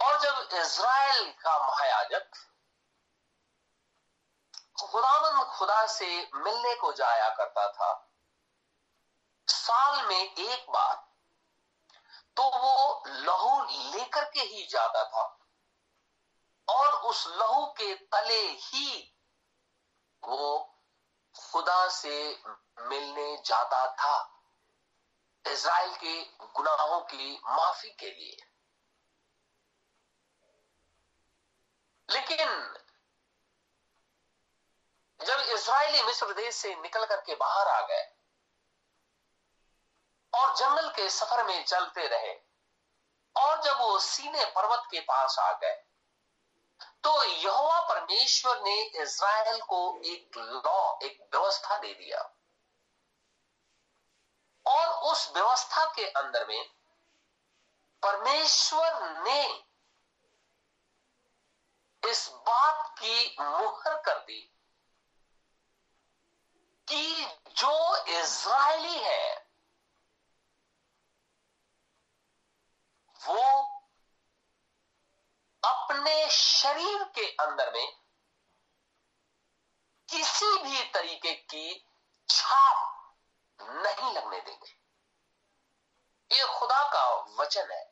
और 0.00 0.20
जब 0.20 0.56
इज़राइल 0.58 1.30
का 1.42 1.56
महायाजक 1.58 2.46
खुदावन 4.82 5.42
खुदा 5.46 5.86
से 5.86 6.06
मिलने 6.36 6.74
को 6.74 6.92
जाया 6.92 7.28
करता 7.36 7.66
था, 7.68 7.90
साल 9.48 10.06
में 10.06 10.22
एक 10.22 10.70
बार 10.70 10.94
तो 12.36 12.42
वो 12.56 13.02
लहू 13.06 13.62
लेकर 13.92 14.24
के 14.24 14.40
ही 14.40 14.66
जाता 14.66 15.04
था 15.04 15.24
और 16.68 16.92
उस 17.10 17.26
लहू 17.30 17.64
के 17.78 17.94
तले 17.94 18.40
ही 18.40 19.14
वो 20.22 20.58
खुदा 21.34 21.88
से 21.90 22.18
मिलने 22.80 23.36
जाता 23.46 23.86
था, 23.94 24.16
इज़राइल 25.44 25.94
के 25.96 26.22
गुनाहों 26.54 27.00
की 27.02 27.40
माफ़ी 27.48 27.90
के 27.90 28.10
लिए। 28.10 28.36
लेकिन 32.10 32.48
जब 35.20 35.40
इसराइली 35.54 36.02
मिस्र 36.02 36.32
देश 36.32 36.54
से 36.54 36.74
निकल 36.74 37.06
करके 37.06 37.34
बाहर 37.34 37.68
आ 37.68 37.80
गए 37.86 38.02
और 40.32 40.56
जंगल 40.56 40.88
के 40.90 41.08
सफ़र 41.10 41.44
में 41.44 41.64
चलते 41.64 42.06
रहे 42.08 42.34
और 43.36 43.62
जब 43.62 43.78
वो 43.78 43.98
सीने 43.98 44.44
पर्वत 44.44 44.88
के 44.90 45.00
पास 45.00 45.38
आ 45.38 45.52
गए 45.52 45.84
तो 47.04 47.22
यहोवा 47.24 47.80
परमेश्वर 47.80 48.60
ने 48.62 48.82
इज़राइल 48.82 49.60
को 49.62 50.00
एक 50.04 50.36
लॉ, 50.36 50.98
एक 51.02 51.28
व्यवस्था 51.34 51.78
दे 51.78 51.94
दिया। 51.94 52.18
और 54.66 55.12
उस 55.12 55.30
व्यवस्था 55.32 55.84
के 55.84 56.06
अंदर 56.10 56.46
में 56.46 56.68
परमेश्वर 58.02 59.10
ने 59.20 59.69
इस 62.08 62.28
बात 62.32 62.94
की 62.98 63.36
मुहर 63.40 64.02
कर 64.02 64.18
दी 64.18 64.40
कि 66.88 67.24
जो 67.48 68.04
इज़राइली 68.20 68.98
है, 68.98 69.50
वो 73.26 73.62
अपने 75.64 76.30
शरीर 76.30 77.04
के 77.04 77.26
अंदर 77.26 77.72
में 77.72 77.92
किसी 80.08 80.62
भी 80.62 80.90
तरीके 80.90 81.34
की 81.34 81.86
छाप 82.28 83.16
नहीं 83.60 84.12
लगने 84.12 84.40
देंगे। 84.40 84.80
ये 86.36 86.58
खुदा 86.58 86.88
का 86.88 87.14
वचन 87.42 87.70
है। 87.70 87.90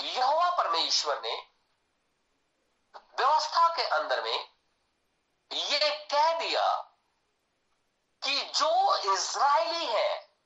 यहोवा 0.00 0.50
परमेश्वर 0.50 1.22
ने 1.22 1.55
व्यवस्था 3.18 3.68
के 3.76 3.82
अंदर 3.82 4.22
में 4.22 4.48
ये 5.52 5.90
कह 6.12 6.38
दिया 6.38 6.66
कि 8.22 8.40
जो 8.56 8.96
इज़राइली 9.14 9.86
है, 9.86 10.36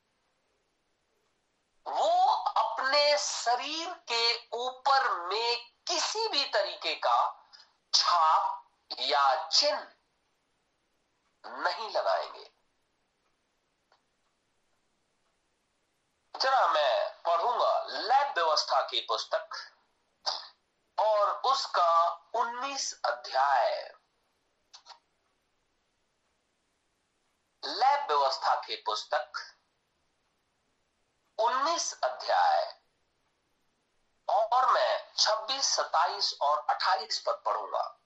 वो 1.87 2.35
अपने 2.57 3.19
शरीर 3.19 3.93
के 4.13 4.49
ऊपर 4.57 5.11
में 5.27 5.57
किसी 5.87 6.29
भी 6.29 6.45
तरीके 6.45 6.95
का 6.95 7.49
छाप 7.95 8.69
या 9.01 9.49
चिन्ह 9.49 9.87
नहीं 11.45 11.91
लगाएँगे। 11.91 12.51
जरा 16.35 16.67
मैं 16.67 17.15
पढ़ूँगा 17.27 17.85
लैब 17.89 18.35
व्यवस्था 18.35 18.81
की 18.81 19.01
पुस्तक। 19.01 19.57
और 21.01 21.53
उसका 21.53 22.09
19 22.35 23.01
अध्याय। 23.05 23.95
लैब 27.65 28.07
व्यवस्था 28.09 28.55
की 28.55 28.77
पुस्तक 28.77 29.33
19 31.39 32.01
अध्याय। 32.05 32.81
और 34.29 34.73
मैं 34.73 35.13
26, 35.17 35.65
27 35.77 36.39
और 36.43 36.67
28 36.71 37.19
पद 37.19 37.43
पढ़ूँगा। 37.45 38.01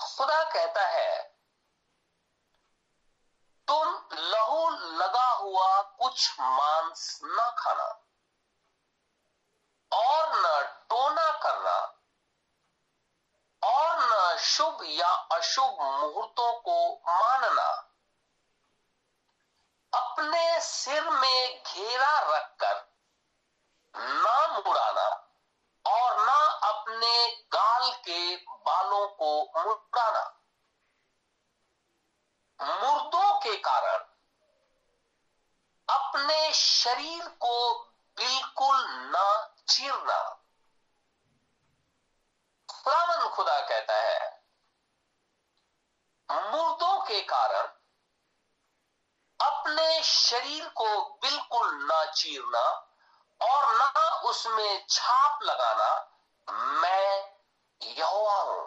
खुदा 0.00 0.42
कहता 0.44 0.86
है 0.86 1.38
तुम 3.68 4.08
लहू 4.12 4.70
लगा 4.70 5.28
हुआ 5.30 5.82
कुछ 5.82 6.36
मांस 6.40 7.20
न 7.24 7.54
खाना। 7.58 8.07
और 9.92 10.32
न 10.34 10.64
टोना 10.90 11.30
करना, 11.42 11.76
और 13.62 13.98
न 14.02 14.36
शुभ 14.38 14.78
या 14.84 15.08
अशुभ 15.08 15.78
मुहूर्तों 15.82 16.52
को 16.60 16.94
मानना। 17.08 17.68
अपने 19.92 20.60
सिर 20.60 21.10
में 21.10 21.62
घेरा 21.62 22.18
रखकर 22.28 22.76
ना 23.94 24.46
मुड़ाना 24.48 25.08
और 25.84 26.26
ना 26.26 26.38
अपने 26.68 27.26
गाल 27.52 27.90
के 27.90 28.36
बालों 28.36 29.06
को 29.08 29.30
मुड़ाना। 29.56 30.24
मुर्दों 32.60 33.38
के 33.40 33.56
कारण 33.56 34.04
अपने 35.88 36.52
शरीर 36.52 37.28
को 37.28 37.74
बिल्कुल 38.16 38.76
ना 38.88 39.54
चीरना। 39.68 40.18
खुदावन 42.68 43.28
खुदा 43.28 43.60
कहता 43.60 43.94
है, 43.94 44.26
मुर्दों 46.28 47.00
के 47.00 47.20
कारण 47.22 47.66
अपने 49.40 50.02
शरीर 50.02 50.68
को 50.76 50.86
बिल्कुल 51.22 51.74
ना 51.84 52.04
चीरना 52.12 52.64
और 53.40 53.74
ना 53.74 54.08
उसमें 54.24 54.86
छाप 54.90 55.42
लगाना 55.42 55.90
मैं 56.82 57.34
यहोवा 57.80 58.40
हूँ। 58.42 58.66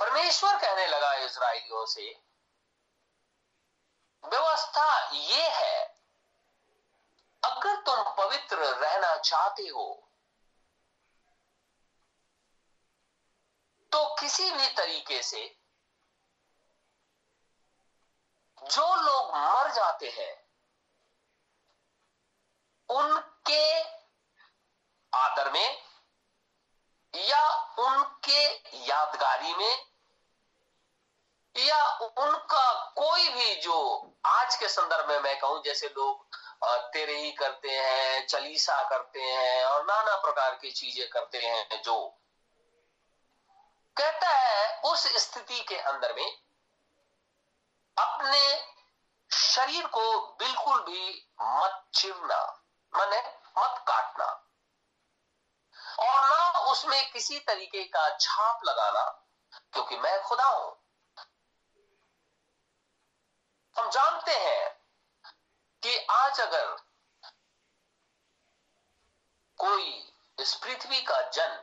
परमेश्वर 0.00 0.56
कहने 0.56 0.86
लगा 0.86 1.12
इज़राइलियों 1.14 1.84
से, 1.86 2.10
व्यवस्था 4.24 4.88
ये 5.12 5.48
है 5.50 5.95
अगर 7.46 7.76
तुम 7.86 8.02
पवित्र 8.18 8.56
रहना 8.56 9.16
चाहते 9.16 9.68
हो 9.68 9.86
तो 13.92 14.04
किसी 14.20 14.50
भी 14.50 14.66
तरीके 14.76 15.22
से 15.22 15.44
जो 18.62 18.94
लोग 18.96 19.28
मर 19.34 19.70
जाते 19.72 20.08
हैं, 20.10 20.34
उनके 22.88 23.80
आदर 25.12 25.50
में 25.52 25.76
या 27.14 27.44
उनके 27.78 28.42
यादगारी 28.86 29.54
में 29.54 29.76
या 31.54 31.84
उनका 31.98 32.72
कोई 32.96 33.28
भी 33.28 33.54
जो 33.60 33.78
आज 34.26 34.56
के 34.56 34.68
संदर्भ 34.68 35.08
में 35.08 35.20
मैं 35.20 35.38
कहूँ, 35.40 35.62
जैसे 35.64 35.88
लोग 35.88 36.36
तेरे 36.62 37.16
ही 37.16 37.30
करते 37.32 37.70
हैं, 37.70 38.26
चलीसा 38.26 38.82
करते 38.90 39.20
हैं 39.20 39.64
और 39.64 39.84
नाना 39.84 40.14
प्रकार 40.16 40.54
की 40.54 40.70
चीज़ें 40.70 41.08
करते 41.08 41.38
हैं 41.38 41.82
जो 41.82 41.96
कहता 43.96 44.28
है 44.28 44.80
उस 44.82 45.06
स्थिति 45.16 45.60
के 45.60 45.76
अंदर 45.82 46.14
में 46.14 46.26
अपने 47.96 48.40
शरीर 49.30 49.86
को 49.86 50.34
बिल्कुल 50.36 50.80
भी 50.80 51.28
मत 51.42 51.84
चिरना 51.94 52.40
माने 52.92 53.18
मत 53.58 53.84
काटना 53.88 54.24
और 55.98 56.28
ना 56.28 56.58
उसमें 56.70 57.10
किसी 57.12 57.38
तरीके 57.38 57.84
का 57.84 58.08
छाप 58.16 58.60
लगाना, 58.64 59.04
क्योंकि 59.72 59.96
मैं 59.96 60.22
खुदा 60.22 60.44
हूँ। 60.44 60.76
हम 63.76 63.90
जानते 63.90 64.32
हैं 64.32 64.75
कि 65.82 65.96
आज 66.10 66.40
अगर 66.40 66.76
कोई 69.58 70.12
इस 70.38 70.54
पृथ्वी 70.54 71.00
का 71.02 71.20
जन, 71.30 71.62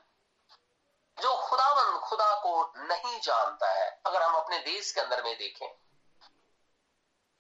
जो 1.18 1.36
खुदावन 1.38 1.98
खुदा 2.00 2.34
को 2.36 2.74
नहीं 2.78 3.20
जानता 3.20 3.70
है, 3.70 4.02
अगर 4.06 4.22
हम 4.22 4.36
अपने 4.36 4.60
देश 4.60 4.92
के 4.92 5.02
अंदर 5.02 5.24
में 5.24 5.38
देखें 5.38 5.68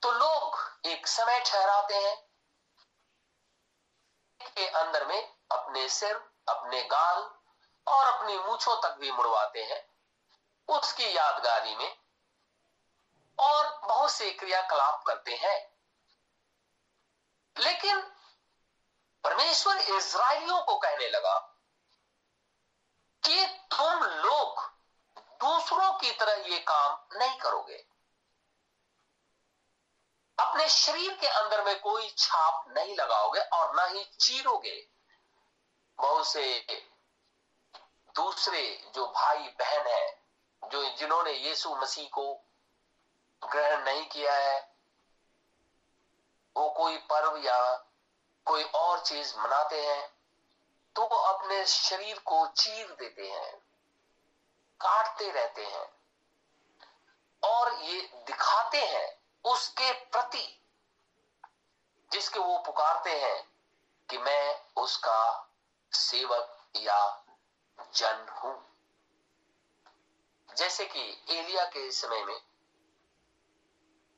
तो 0.01 0.11
लोग 0.11 0.87
एक 0.87 1.07
समय 1.07 1.39
ठहराते 1.39 1.95
हैं, 1.95 2.15
के 4.41 4.67
अंदर 4.67 5.05
में 5.07 5.35
अपने 5.51 5.87
सिर, 5.89 6.15
अपने 6.49 6.81
गाल 6.83 7.21
और 7.87 8.05
अपनी 8.05 8.37
मूछों 8.37 8.75
तक 8.81 8.97
भी 8.99 9.11
मुड़वाते 9.11 9.63
हैं, 9.63 9.81
उसकी 10.67 11.15
यादगारी 11.17 11.75
में, 11.75 11.97
और 13.39 13.79
बहुत 13.87 14.11
से 14.11 14.31
क्रियाकलाप 14.31 15.03
करते 15.07 15.35
हैं। 15.35 15.72
लेकिन 17.83 18.01
परमेश्वर 19.23 19.77
इज़राइलियों 19.77 20.61
को 20.63 20.75
कहने 20.77 21.09
लगा 21.09 21.37
कि 23.23 23.45
तुम 23.71 24.03
लोग 24.03 24.61
दूसरों 25.41 25.91
की 25.99 26.11
तरह 26.11 26.49
ये 26.49 26.59
काम 26.59 27.17
नहीं 27.17 27.37
करोगे। 27.39 27.85
अपने 30.37 30.67
शरीर 30.69 31.13
के 31.13 31.27
अंदर 31.27 31.63
में 31.65 31.79
कोई 31.79 32.09
छाप 32.17 32.65
नहीं 32.67 32.95
लगाओगे 32.95 33.39
और 33.39 33.75
ना 33.75 33.85
ही 33.85 34.03
चीरोगे। 34.19 34.89
बहुत 35.99 36.27
से 36.27 36.59
दूसरे 38.15 38.91
जो 38.95 39.05
भाई 39.07 39.47
बहन 39.59 39.87
है, 39.87 40.23
जो 40.63 40.83
जिन्होंने 40.89 41.31
यीशु 41.31 41.75
मसीह 41.75 42.07
को 42.13 42.33
ग्रहण 43.41 43.83
नहीं 43.83 44.05
किया 44.09 44.33
है 44.33 44.72
वो 46.55 46.69
कोई 46.69 46.97
पर्व 46.97 47.37
या 47.37 47.59
कोई 48.45 48.63
और 48.63 48.99
चीज़ 48.99 49.37
मनाते 49.37 49.81
हैं 49.81 50.13
तो 50.95 51.01
वो 51.01 51.17
अपने 51.17 51.65
शरीर 51.65 52.19
को 52.19 52.45
चीर 52.47 52.87
देते 52.91 53.29
हैं, 53.29 53.53
काटते 54.79 55.29
रहते 55.31 55.65
हैं। 55.65 55.87
और 57.43 57.73
ये 57.83 58.01
दिखाते 58.27 58.77
हैं 58.77 59.07
उसके 59.45 59.91
प्रति, 59.91 60.45
जिसके 62.11 62.39
वो 62.39 62.57
पुकारते 62.57 63.19
हैं 63.19 63.43
कि 64.09 64.17
मैं 64.17 64.73
उसका 64.77 65.49
सेवक 65.91 66.57
या 66.77 67.25
जन 67.93 68.25
हूँ। 68.43 68.55
जैसे 70.49 70.85
कि 70.85 71.01
एलिया 71.29 71.65
के 71.65 71.91
समय 71.91 72.23
में, 72.23 72.39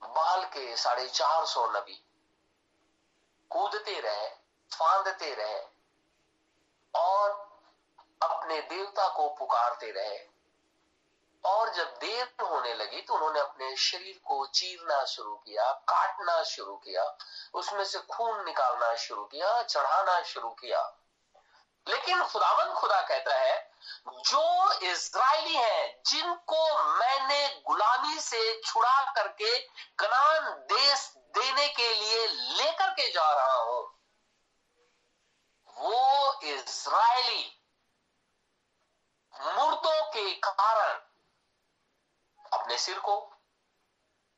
बाल 0.01 0.45
के 0.45 0.75
साढ़े 0.77 1.07
चार 1.09 1.45
सौ 1.45 1.65
नबी 1.71 2.04
कूदते 3.55 3.99
रहे, 3.99 4.27
फांदते 4.71 5.33
रहे 5.33 5.59
और 6.95 7.29
अपने 8.21 8.61
देवता 8.61 9.07
को 9.07 9.27
पुकारते 9.29 9.91
रहे। 9.91 10.17
और 11.45 11.73
जब 11.73 11.97
देर 11.99 12.45
होने 12.45 12.73
लगी 12.73 13.01
तो 13.01 13.13
उन्होंने 13.13 13.39
अपने 13.39 13.75
शरीर 13.75 14.21
को 14.25 14.45
चीरना 14.45 15.03
शुरू 15.05 15.35
किया, 15.35 15.71
काटना 15.71 16.43
शुरू 16.43 16.75
किया, 16.75 17.17
उसमें 17.53 17.83
से 17.85 17.99
खून 17.99 18.45
निकालना 18.45 18.95
शुरू 18.95 19.23
किया, 19.25 19.61
चढ़ाना 19.63 20.21
शुरू 20.23 20.49
किया। 20.49 20.81
लेकिन 21.87 22.23
खुदावन 22.23 22.73
खुदा 22.73 23.01
कहता 23.01 23.35
है, 23.35 23.71
जो 24.07 24.73
इज़राइली 24.79 25.55
हैं, 25.55 26.01
जिनको 26.07 26.83
मैंने 26.99 27.61
गुलामी 27.67 28.19
से 28.19 28.61
छुड़ा 28.65 29.13
करके 29.13 29.59
कनान 29.99 30.51
देश 30.73 31.13
देने 31.17 31.67
के 31.67 31.93
लिए 31.93 32.27
लेकर 32.27 32.84
के 32.95 33.09
जा 33.11 33.31
रहा 33.33 33.53
हूँ, 33.53 33.83
वो 35.77 36.41
इज़राइली 36.43 37.43
मुर्दों 39.33 40.01
के 40.11 40.33
कारण 40.33 40.99
अपने 42.53 42.77
सिर 42.77 42.99
को, 42.99 43.15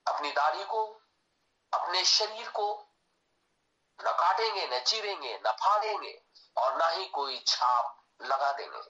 अपनी 0.05 0.31
दाढ़ी 0.31 0.63
को, 0.65 0.83
अपने 1.73 2.03
शरीर 2.05 2.49
को 2.49 2.67
न 3.99 4.11
काटेंगे, 4.11 4.67
न 4.67 4.79
चीरेंगे, 4.79 5.37
न 5.37 5.51
फाड़ेंगे 5.51 6.21
और 6.57 6.77
ना 6.77 6.87
ही 6.87 7.05
कोई 7.07 7.39
छाप 7.47 7.95
लगा 8.21 8.51
देंगे। 8.51 8.81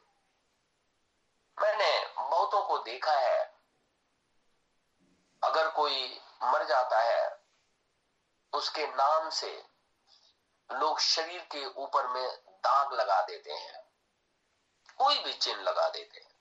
मैंने 1.57 1.91
बहुतों 2.15 2.61
को 2.63 2.77
देखा 2.77 3.11
है। 3.11 3.39
अगर 5.43 5.69
कोई 5.71 6.21
मर 6.43 6.63
जाता 6.65 6.99
है 6.99 7.36
उसके 8.57 8.87
नाम 8.87 9.29
से 9.29 9.65
लोग 10.71 10.99
शरीर 10.99 11.41
के 11.41 11.65
ऊपर 11.65 12.07
में 12.07 12.27
दाग 12.47 12.93
लगा 12.93 13.21
देते 13.21 13.51
हैं, 13.51 13.83
कोई 14.97 15.19
भी 15.19 15.33
चिन्ह 15.33 15.61
लगा 15.61 15.89
देते 15.89 16.19
हैं। 16.19 16.35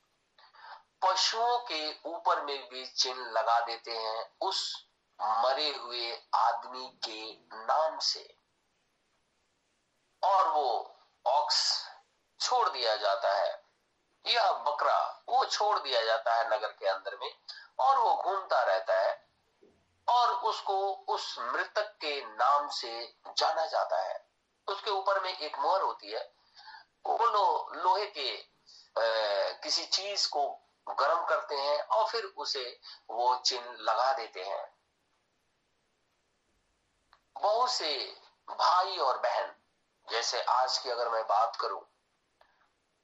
पशुओं 1.01 1.59
के 1.59 1.99
ऊपर 2.05 2.41
में 2.41 2.69
भी 2.69 2.85
चिन्ह 2.85 3.31
लगा 3.31 3.59
देते 3.59 3.91
हैं 3.91 4.35
उस 4.41 4.85
मरे 5.21 5.69
हुए 5.75 6.23
आदमी 6.35 6.99
के 7.05 7.33
नाम 7.65 7.99
से। 7.99 8.37
और 10.23 10.47
वो 10.47 10.97
ऑक्स 11.25 11.85
छोड़ 12.39 12.69
दिया 12.69 12.95
जाता 12.95 13.33
है। 13.33 13.67
या 14.25 14.51
बकरा 14.51 15.23
वो 15.29 15.45
छोड़ 15.45 15.79
दिया 15.79 16.01
जाता 16.05 16.33
है 16.35 16.47
नगर 16.47 16.71
के 16.71 16.87
अंदर 16.87 17.17
में 17.17 17.31
और 17.79 17.97
वो 17.97 18.15
घूमता 18.15 18.63
रहता 18.63 18.99
है 18.99 19.26
और 20.09 20.33
उसको 20.43 20.77
उस 21.09 21.35
मृतक 21.39 21.95
के 22.01 22.21
नाम 22.25 22.67
से 22.69 23.15
जाना 23.27 23.65
जाता 23.65 24.01
है। 24.01 24.25
उसके 24.67 24.91
ऊपर 24.91 25.19
में 25.23 25.37
एक 25.37 25.57
मोहर 25.59 25.81
होती 25.81 26.11
है। 26.11 26.31
वो 27.05 27.25
लो, 27.25 27.69
लोहे 27.73 28.05
के 28.07 28.57
आ, 28.97 29.01
किसी 29.63 29.85
चीज़ 29.85 30.27
को 30.29 30.47
गर्म 30.87 31.25
करते 31.25 31.55
हैं 31.55 31.81
और 31.81 32.07
फिर 32.07 32.23
उसे 32.37 32.79
वो 33.09 33.35
चिन्ह 33.35 33.75
लगा 33.81 34.13
देते 34.13 34.43
हैं। 34.43 34.65
बहुत 37.41 37.71
से 37.71 37.91
भाई 38.49 38.97
और 38.97 39.17
बहन 39.17 39.53
जैसे 40.07 40.41
आज 40.41 40.77
की 40.77 40.89
अगर 40.89 41.09
मैं 41.09 41.23
बात 41.23 41.55
करूँ 41.55 41.81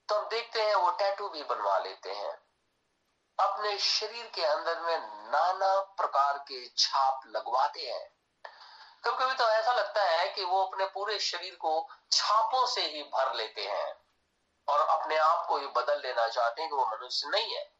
तो 0.09 0.15
हम 0.15 0.27
देखते 0.29 0.61
हैं 0.61 0.75
वो 0.75 0.91
टैटू 0.91 1.29
भी 1.29 1.43
बनवा 1.43 1.77
लेते 1.79 2.11
हैं। 2.11 2.42
अपने 3.39 3.77
शरीर 3.77 4.31
के 4.35 4.43
अंदर 4.43 4.79
में 4.79 4.97
नाना 5.31 5.79
प्रकार 5.79 6.37
के 6.37 6.67
छाप 6.77 7.21
लगवाते 7.27 7.81
हैं। 7.81 8.13
कभी 9.03 9.25
कभी 9.25 9.33
तो 9.33 9.49
ऐसा 9.49 9.73
लगता 9.73 10.03
है 10.03 10.27
कि 10.29 10.43
वो 10.43 10.63
अपने 10.63 10.85
पूरे 10.85 11.19
शरीर 11.19 11.55
को 11.55 11.89
छापों 12.11 12.65
से 12.67 12.81
ही 12.81 13.03
भर 13.03 13.33
लेते 13.35 13.61
हैं 13.61 13.95
और 14.67 14.79
अपने 14.79 15.17
आप 15.17 15.45
को 15.47 15.57
ही 15.57 15.67
बदल 15.67 16.01
लेना 16.01 16.27
चाहते 16.27 16.61
हैं 16.61 16.71
कि 16.71 16.77
वो 16.77 16.85
मनुष्य 16.85 17.27
नहीं 17.27 17.55
है। 17.55 17.71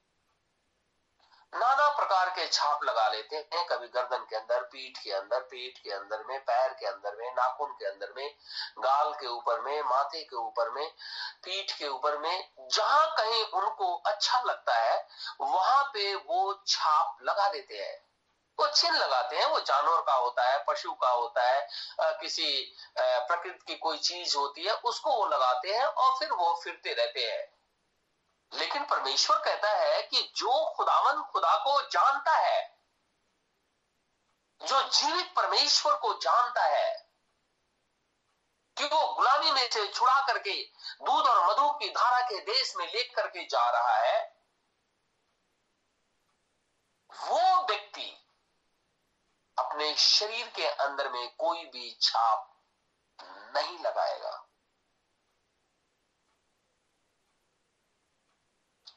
नाना 1.56 1.88
प्रकार 1.90 2.30
के 2.30 2.48
छाप 2.48 2.84
लगा 2.84 3.08
लेते 3.10 3.36
हैं, 3.36 3.66
कभी 3.68 3.88
गर्दन 3.88 4.26
के 4.30 4.36
अंदर, 4.36 4.62
पीठ 4.64 4.98
के 4.98 5.12
अंदर 5.12 5.40
पेट 5.42 5.78
के 5.78 5.92
अंदर 5.92 6.24
में, 6.28 6.40
पैर 6.40 6.74
के 6.74 6.86
अंदर 6.86 7.16
में, 7.16 7.30
नाखून 7.32 7.72
के 7.72 7.86
अंदर 7.86 8.14
में, 8.18 8.36
गाल 8.80 9.12
के 9.14 9.28
ऊपर 9.28 9.62
में, 9.62 9.82
माथे 9.82 10.24
के 10.24 10.36
ऊपर 10.36 10.70
में, 10.70 10.88
पीठ 11.46 11.72
के 11.72 11.88
ऊपर 11.88 12.18
में, 12.18 12.50
जहाँ 12.60 13.06
कहीं 13.18 13.44
उनको 13.44 13.94
अच्छा 14.06 14.42
लगता 14.42 14.76
है, 14.76 15.08
वहाँ 15.42 15.84
पे 15.84 16.14
वो 16.16 16.54
छाप 16.68 17.18
लगा 17.24 17.50
देते 17.50 17.78
हैं। 17.78 18.02
वो 18.60 18.68
चिन्ह 18.68 18.98
लगाते 18.98 19.36
हैं, 19.36 19.46
वो 19.46 19.60
जानवर 19.60 20.02
का 20.02 20.14
होता 20.14 20.44
है, 20.44 20.64
पशु 20.68 20.92
का 20.94 21.10
होता 21.10 21.44
है 21.44 21.68
किसी 22.22 22.76
प्रकृति 22.98 23.64
की 23.68 23.76
कोई 23.78 23.98
चीज़ 24.00 24.38
होती 24.38 24.66
है, 24.66 24.74
उसको 24.74 25.16
वो 25.16 25.26
लगाते 25.28 25.74
हैं 25.74 25.86
और 25.86 26.20
फिर 26.20 26.32
वो 26.32 26.54
फिरते 26.64 26.94
रहते 26.94 27.22
हैं। 27.22 27.53
लेकिन 28.54 28.84
परमेश्वर 28.84 29.38
कहता 29.38 29.70
है 29.70 30.02
कि 30.02 30.34
जो 30.36 30.74
खुदावन 30.76 31.22
खुदा 31.22 31.58
को 31.58 31.82
जानता 31.90 32.32
है, 32.32 32.80
जो 34.62 34.90
जीवित 34.90 35.34
परमेश्वर 35.36 35.96
को 35.96 36.14
जानता 36.14 36.64
है, 36.64 37.10
कि 38.78 38.86
वो 38.86 39.14
गुलामी 39.14 39.52
में 39.52 39.70
से 39.72 39.88
छुड़ा 39.88 40.22
करके 40.28 40.64
दूध 41.02 41.26
और 41.26 41.50
मधु 41.50 41.72
की 41.80 41.90
धारा 41.90 42.22
के 42.22 42.40
देश 42.40 42.74
में 42.78 42.86
लेकर 42.88 43.22
करके 43.22 43.44
जा 43.44 43.70
रहा 43.70 43.96
है, 43.96 44.36
वो 47.10 47.66
व्यक्ति 47.66 48.20
अपने 49.58 49.96
शरीर 49.96 50.48
के 50.48 50.68
अंदर 50.68 51.10
में 51.10 51.36
कोई 51.36 51.66
भी 51.66 51.98
छाप 52.02 52.50
नहीं 53.24 53.80
लगाएगा। 53.80 54.50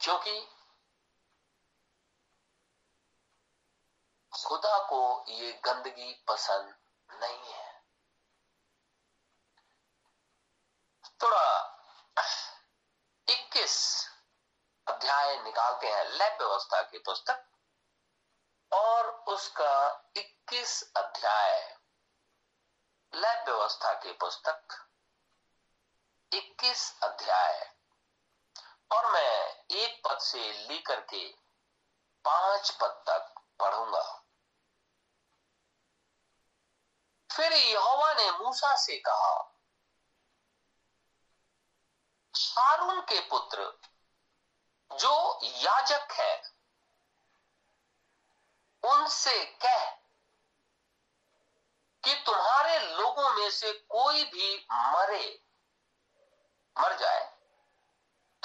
क्योंकि 0.07 0.40
खुदा 4.45 4.79
को 4.79 5.25
ये 5.29 5.53
गंदगी 5.53 6.25
पसंद 6.29 6.77
नहीं 7.11 7.53
है। 7.53 7.85
थोड़ा 11.23 11.77
21 13.29 14.07
अध्याय 14.88 15.42
निकालते 15.42 15.87
हैं 15.87 16.05
लैब 16.05 16.38
व्यवस्था 16.38 16.83
की 16.83 16.99
पुस्तक। 16.99 17.51
और 18.73 19.11
उसका 19.11 20.05
21 20.16 20.92
अध्याय 20.97 21.79
लैब 23.14 23.45
व्यवस्था 23.49 23.92
के 23.92 24.12
पुस्तक। 24.12 24.88
21 26.33 27.01
अध्याय। 27.03 27.76
और 28.90 29.12
मैं 29.12 29.55
एक 29.77 30.01
पद 30.07 30.18
से 30.18 30.53
लेकर 30.68 31.01
के 31.01 31.27
पाँच 32.25 32.70
पद 32.70 33.03
तक 33.09 33.42
पढ़ूँगा। 33.61 34.22
फिर 37.31 37.53
यहोवा 37.53 38.12
ने 38.12 38.31
मूसा 38.31 38.77
से 38.77 38.96
कहा, 38.99 39.53
हारून 42.35 43.01
के 43.01 43.20
पुत्र, 43.20 43.79
जो 44.90 45.40
याजक 45.44 46.12
है, 46.12 46.37
उनसे 48.83 49.44
कह 49.44 49.85
कि 52.05 52.14
तुम्हारे 52.27 52.79
लोगों 52.79 53.31
में 53.31 53.51
से 53.51 53.72
कोई 53.72 54.25
भी 54.25 54.66
मरे, 54.72 55.42
मर 56.77 56.96
जाए। 56.99 57.36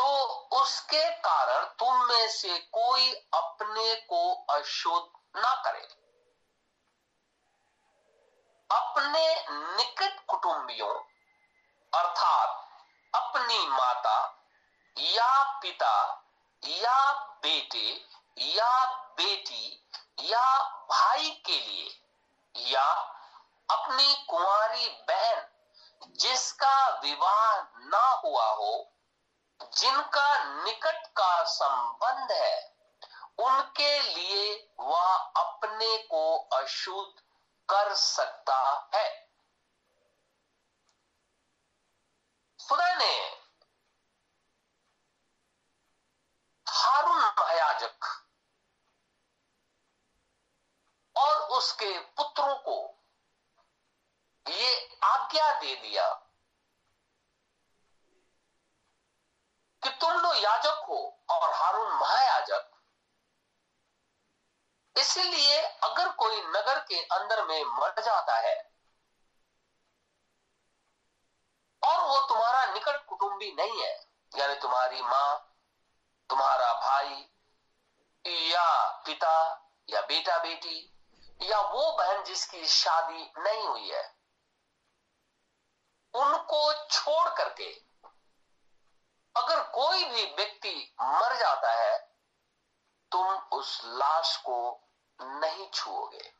तो 0.01 0.25
उसके 0.61 1.09
कारण 1.09 1.65
तुम 1.65 2.05
में 2.05 2.29
से 2.29 2.59
कोई 2.59 3.11
अपने 3.33 3.95
को 3.95 4.33
अशुद्ध 4.33 5.39
ना 5.39 5.53
करे। 5.55 5.81
अपने 8.69 9.35
निकट 9.77 10.25
कुटुंबियों, 10.27 10.93
अर्थात 11.93 12.67
अपनी 13.15 13.67
माता 13.67 14.45
या 14.97 15.59
पिता 15.59 16.25
या 16.63 17.13
बेटे 17.13 18.05
या 18.37 18.85
बेटी 18.95 19.87
या 20.19 20.63
भाई 20.91 21.29
के 21.45 21.59
लिए 21.59 21.89
या 22.55 22.91
अपनी 23.71 24.25
कुंवारी 24.29 24.87
बहन 24.87 25.47
जिसका 26.07 26.99
विवाह 27.03 27.61
ना 27.79 28.21
हुआ 28.25 28.51
हो 28.51 28.90
जिनका 29.77 30.43
निकट 30.63 31.07
का 31.07 31.43
संबंध 31.43 32.31
है, 32.31 32.71
उनके 33.39 33.99
लिए 34.01 34.69
वह 34.79 35.13
अपने 35.37 35.97
को 35.97 36.37
अशुद्ध 36.53 37.21
कर 37.69 37.93
सकता 37.95 38.57
है। 38.95 39.09
खुदा 42.59 42.93
ने 42.95 43.13
हारून 46.67 47.17
महायाजक 47.17 48.05
और 51.15 51.37
उसके 51.57 51.99
पुत्रों 51.99 52.55
को 52.55 52.75
ये 54.45 54.97
आज्ञा 55.03 55.59
दे 55.59 55.75
दिया 55.75 56.07
कि 59.83 59.89
तुम 59.89 60.11
लोग 60.11 60.35
याजक 60.35 60.85
हो 60.89 60.97
और 61.41 61.53
हारून 61.53 61.93
महायाजक 61.99 62.69
इसीलिए 64.95 65.61
अगर 65.83 66.11
कोई 66.11 66.41
नगर 66.41 66.79
के 66.79 67.01
अंदर 67.15 67.43
में 67.45 67.63
मर 67.63 68.01
जाता 68.01 68.37
है, 68.37 68.55
और 71.81 72.01
वो 72.01 72.19
तुम्हारा 72.29 72.65
निकट 72.73 73.05
कुटुंबी 73.05 73.51
नहीं 73.51 73.81
है, 73.81 73.93
यानी 74.31 74.55
तुम्हारी 74.55 75.01
माँ, 75.01 75.37
तुम्हारा 76.29 76.73
भाई, 76.73 77.27
या 78.25 78.65
पिता, 79.05 79.35
या 79.89 80.01
बेटा 80.01 80.37
बेटी 80.37 80.87
या 81.41 81.59
वो 81.61 81.91
बहन 81.91 82.23
जिसकी 82.23 82.65
शादी 82.67 83.31
नहीं 83.37 83.67
हुई 83.67 83.89
है, 83.89 84.03
उनको 86.13 86.73
छोड़ 86.89 87.29
करके 87.29 87.71
अगर 89.35 89.63
कोई 89.63 90.03
भी 90.03 90.25
व्यक्ति 90.25 90.95
मर 91.01 91.35
जाता 91.35 91.71
है, 91.71 92.15
तुम 93.11 93.27
उस 93.35 93.81
लाश 93.85 94.37
को 94.37 94.89
नहीं 95.21 95.69
छुओगे। 95.69 96.33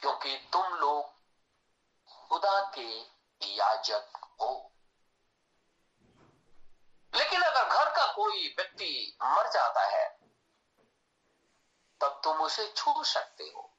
क्योंकि 0.00 0.48
तुम 0.52 0.74
लोग 0.74 1.18
खुदा 2.28 2.72
के 2.78 3.00
याजक 3.54 4.36
हो। 4.40 4.72
लेकिन 7.14 7.42
अगर 7.42 7.64
घर 7.64 7.90
का 7.90 8.12
कोई 8.12 8.54
व्यक्ति 8.58 9.18
मर 9.22 9.50
जाता 9.50 9.84
है, 9.84 10.18
तब 12.00 12.20
तुम 12.24 12.42
उसे 12.42 12.72
छू 12.76 13.04
सकते 13.04 13.44
हो। 13.44 13.74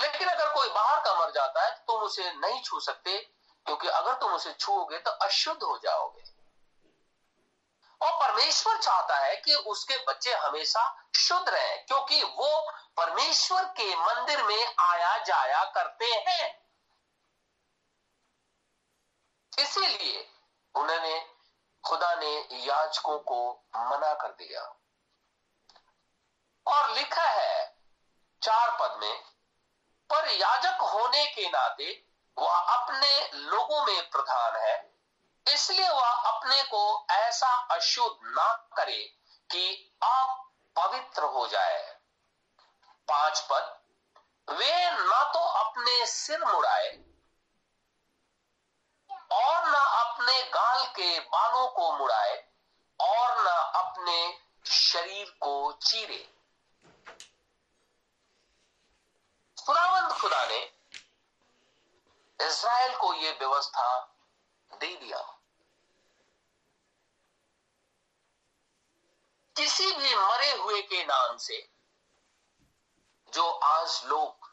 लेकिन 0.00 0.28
अगर 0.28 0.54
कोई 0.54 0.68
बाहर 0.68 1.04
का 1.04 1.14
मर 1.14 1.30
जाता 1.30 1.64
है 1.64 1.70
तो 1.74 1.92
तुम 1.92 2.02
उसे 2.02 2.32
नहीं 2.32 2.62
छू 2.62 2.80
सकते। 2.80 3.37
क्योंकि 3.68 3.88
अगर 3.88 4.14
तुम 4.14 4.32
उसे 4.32 4.52
छूओगे 4.52 4.98
तो 4.98 5.10
अशुद्ध 5.10 5.62
हो 5.62 5.78
जाओगे। 5.78 6.22
और 8.00 8.12
परमेश्वर 8.20 8.76
चाहता 8.78 9.16
है 9.16 9.36
कि 9.36 9.54
उसके 9.54 9.96
बच्चे 10.04 10.34
हमेशा 10.34 10.84
शुद्ध 11.16 11.48
रहे, 11.48 11.76
क्योंकि 11.76 12.22
वो 12.22 12.70
परमेश्वर 12.96 13.64
के 13.64 13.94
मंदिर 13.96 14.42
में 14.42 14.74
आया 14.80 15.16
जाया 15.18 15.64
करते 15.64 16.06
हैं। 16.28 16.68
इसीलिए 19.58 20.26
उन्होंने 20.74 21.20
खुदा 21.84 22.14
ने 22.14 22.32
याजकों 22.52 23.18
को 23.18 23.52
मना 23.76 24.14
कर 24.14 24.28
दिया। 24.28 24.62
और 26.66 26.90
लिखा 26.90 27.22
है 27.22 27.76
चार 28.42 28.76
पद 28.80 28.98
में, 29.00 29.22
पर 30.10 30.30
याजक 30.30 30.80
होने 30.82 31.26
के 31.26 31.48
नाते 31.48 32.07
वह 32.38 32.56
अपने 32.72 33.10
लोगों 33.34 33.84
में 33.86 34.10
प्रधान 34.10 34.56
है। 34.56 34.76
इसलिए 35.46 35.88
वह 35.88 36.10
अपने 36.28 36.62
को 36.64 37.06
ऐसा 37.10 37.48
अशुद्ध 37.70 38.16
ना 38.28 38.52
करे 38.76 39.02
कि 39.50 39.92
आप 40.02 40.44
पवित्र 40.76 41.22
हो 41.24 41.46
जाए। 41.48 41.82
पाँच 43.08 43.40
पद, 43.50 43.74
वे 44.48 44.90
ना 44.90 45.22
तो 45.32 45.38
अपने 45.60 46.06
सिर 46.06 46.44
मुड़ाए 46.44 46.88
और 49.32 49.68
न 49.68 49.74
अपने 49.74 50.42
गाल 50.50 50.84
के 50.96 51.18
बालों 51.20 51.68
को 51.68 51.92
मुड़ाए 51.92 52.36
और 53.00 53.38
न 53.38 53.56
अपने 53.78 54.18
शरीर 54.66 55.30
को 55.40 55.72
चीरे। 55.82 56.18
खुदावंत 59.58 60.12
खुदा 60.12 60.44
ने 60.46 60.60
इसराइल 62.40 62.96
को 62.96 63.14
यह 63.14 63.36
व्यवस्था 63.38 64.16
दे 64.72 64.96
दिया। 64.96 65.38
किसी 69.56 69.86
भी 69.86 70.14
मरे 70.14 70.50
हुए 70.52 70.82
के 70.82 71.04
नाम 71.04 71.36
से, 71.36 71.68
जो 73.34 73.50
आज 73.50 74.02
लोग 74.04 74.50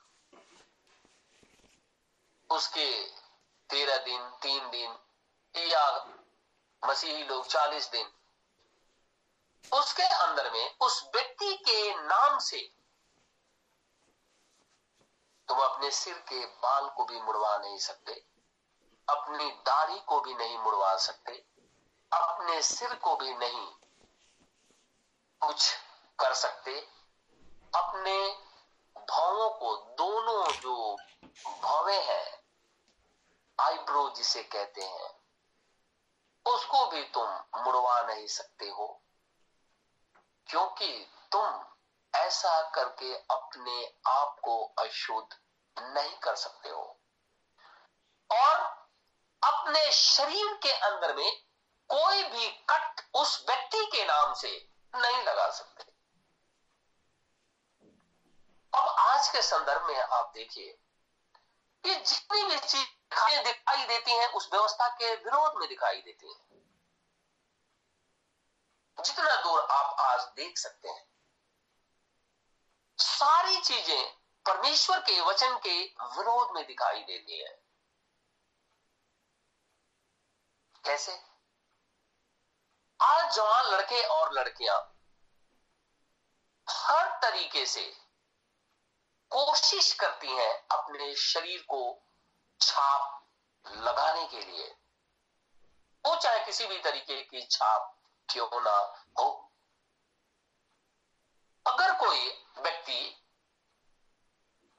उसके 2.49 3.09
तेरह 3.69 3.97
दिन, 3.97 4.29
तीन 4.29 4.69
दिन, 4.69 4.97
या 5.55 6.15
मसीही 6.85 7.23
लोग 7.23 7.47
चालीस 7.47 7.91
दिन, 7.91 8.11
उसके 9.73 10.03
अंदर 10.03 10.51
में, 10.51 10.77
उस 10.81 11.09
व्यक्ति 11.15 11.55
के 11.55 11.95
नाम 11.95 12.39
से 12.39 12.74
तुम 15.49 15.59
अपने 15.59 15.89
सिर 15.91 16.17
के 16.29 16.45
बाल 16.45 16.89
को 16.89 17.05
भी 17.05 17.21
मुड़वा 17.21 17.57
नहीं 17.57 17.77
सकते, 17.79 18.13
अपनी 19.07 19.49
दाढ़ी 19.65 19.99
को 19.99 20.19
भी 20.19 20.33
नहीं 20.33 20.57
मुड़वा 20.57 20.95
सकते, 20.97 21.33
अपने 22.11 22.61
सिर 22.61 22.95
को 22.95 23.15
भी 23.15 23.33
नहीं 23.35 23.67
कुछ 25.41 25.71
कर 26.19 26.33
सकते। 26.33 26.79
अपने 27.73 28.17
भावों 28.95 29.49
को 29.51 29.75
दोनों 29.95 30.51
जो 30.51 30.95
भावे 31.61 31.95
हैं, 32.03 32.43
आईब्रो 33.57 34.09
जिसे 34.09 34.43
कहते 34.45 34.81
हैं, 34.81 35.09
उसको 36.45 36.85
भी 36.85 37.03
तुम 37.09 37.63
मुड़वा 37.63 38.01
नहीं 38.03 38.27
सकते 38.27 38.69
हो, 38.69 38.87
क्योंकि 40.47 40.89
तुम 41.31 41.63
ऐसा 42.15 42.61
करके 42.69 43.13
अपने 43.15 43.93
आप 44.07 44.39
को 44.43 44.63
अशुद्ध 44.79 45.37
नहीं 45.79 46.17
कर 46.17 46.35
सकते 46.35 46.69
हो। 46.69 46.83
और 48.31 48.59
अपने 49.43 49.91
शरीर 49.91 50.53
के 50.63 50.71
अंदर 50.71 51.15
में 51.15 51.41
कोई 51.89 52.23
भी 52.23 52.47
कट 52.69 53.01
उस 53.13 53.45
व्यक्ति 53.49 53.85
के 53.85 54.05
नाम 54.05 54.33
से 54.33 54.69
नहीं 54.95 55.23
लगा 55.23 55.49
सकते। 55.51 55.83
अब 58.73 58.87
आज 58.99 59.27
के 59.29 59.41
संदर्भ 59.41 59.87
में 59.87 59.99
आप 59.99 60.31
देखिए 60.35 60.71
कि 61.83 61.95
जितनी 61.95 62.43
भी 62.43 62.59
चीज़ 62.59 63.43
दिखाई 63.43 63.85
देती 63.85 64.11
हैं, 64.11 64.27
उस 64.27 64.49
व्यवस्था 64.53 64.87
के 64.87 65.15
विरोध 65.15 65.59
में 65.59 65.69
दिखाई 65.69 66.01
देती 66.01 66.33
हैं। 66.33 66.45
जितना 69.03 69.35
दूर 69.35 69.59
आप 69.59 69.95
आज 69.99 70.21
देख 70.35 70.57
सकते 70.57 70.89
हैं 70.89 71.14
सारी 72.99 73.61
चीज़ें 73.61 74.11
परमेश्वर 74.45 74.99
के 74.99 75.19
वचन 75.21 75.57
के 75.57 75.77
विरोध 76.17 76.55
में 76.55 76.65
दिखाई 76.67 76.99
देती 76.99 77.39
है। 77.39 77.53
कैसे? 80.83 81.11
आज 82.99 83.35
जवान 83.35 83.65
लड़के 83.65 84.01
और 84.03 84.33
लड़कियाँ 84.33 84.77
हर 86.67 87.07
तरीके 87.21 87.65
से 87.65 87.85
कोशिश 89.31 89.93
करती 89.93 90.27
हैं 90.27 90.53
अपने 90.71 91.13
शरीर 91.15 91.61
को 91.61 91.81
छाप 92.61 93.27
लगाने 93.65 94.25
के 94.27 94.41
लिए, 94.41 94.67
वो 96.05 96.15
चाहे 96.15 96.45
किसी 96.45 96.67
भी 96.67 96.77
तरीके 96.79 97.21
की 97.21 97.41
छाप 97.41 97.97
क्यों 98.29 98.61
ना 98.61 98.77
हो। 99.19 99.44
अगर 101.67 101.93
कोई 101.93 102.27
व्यक्ति 102.57 103.21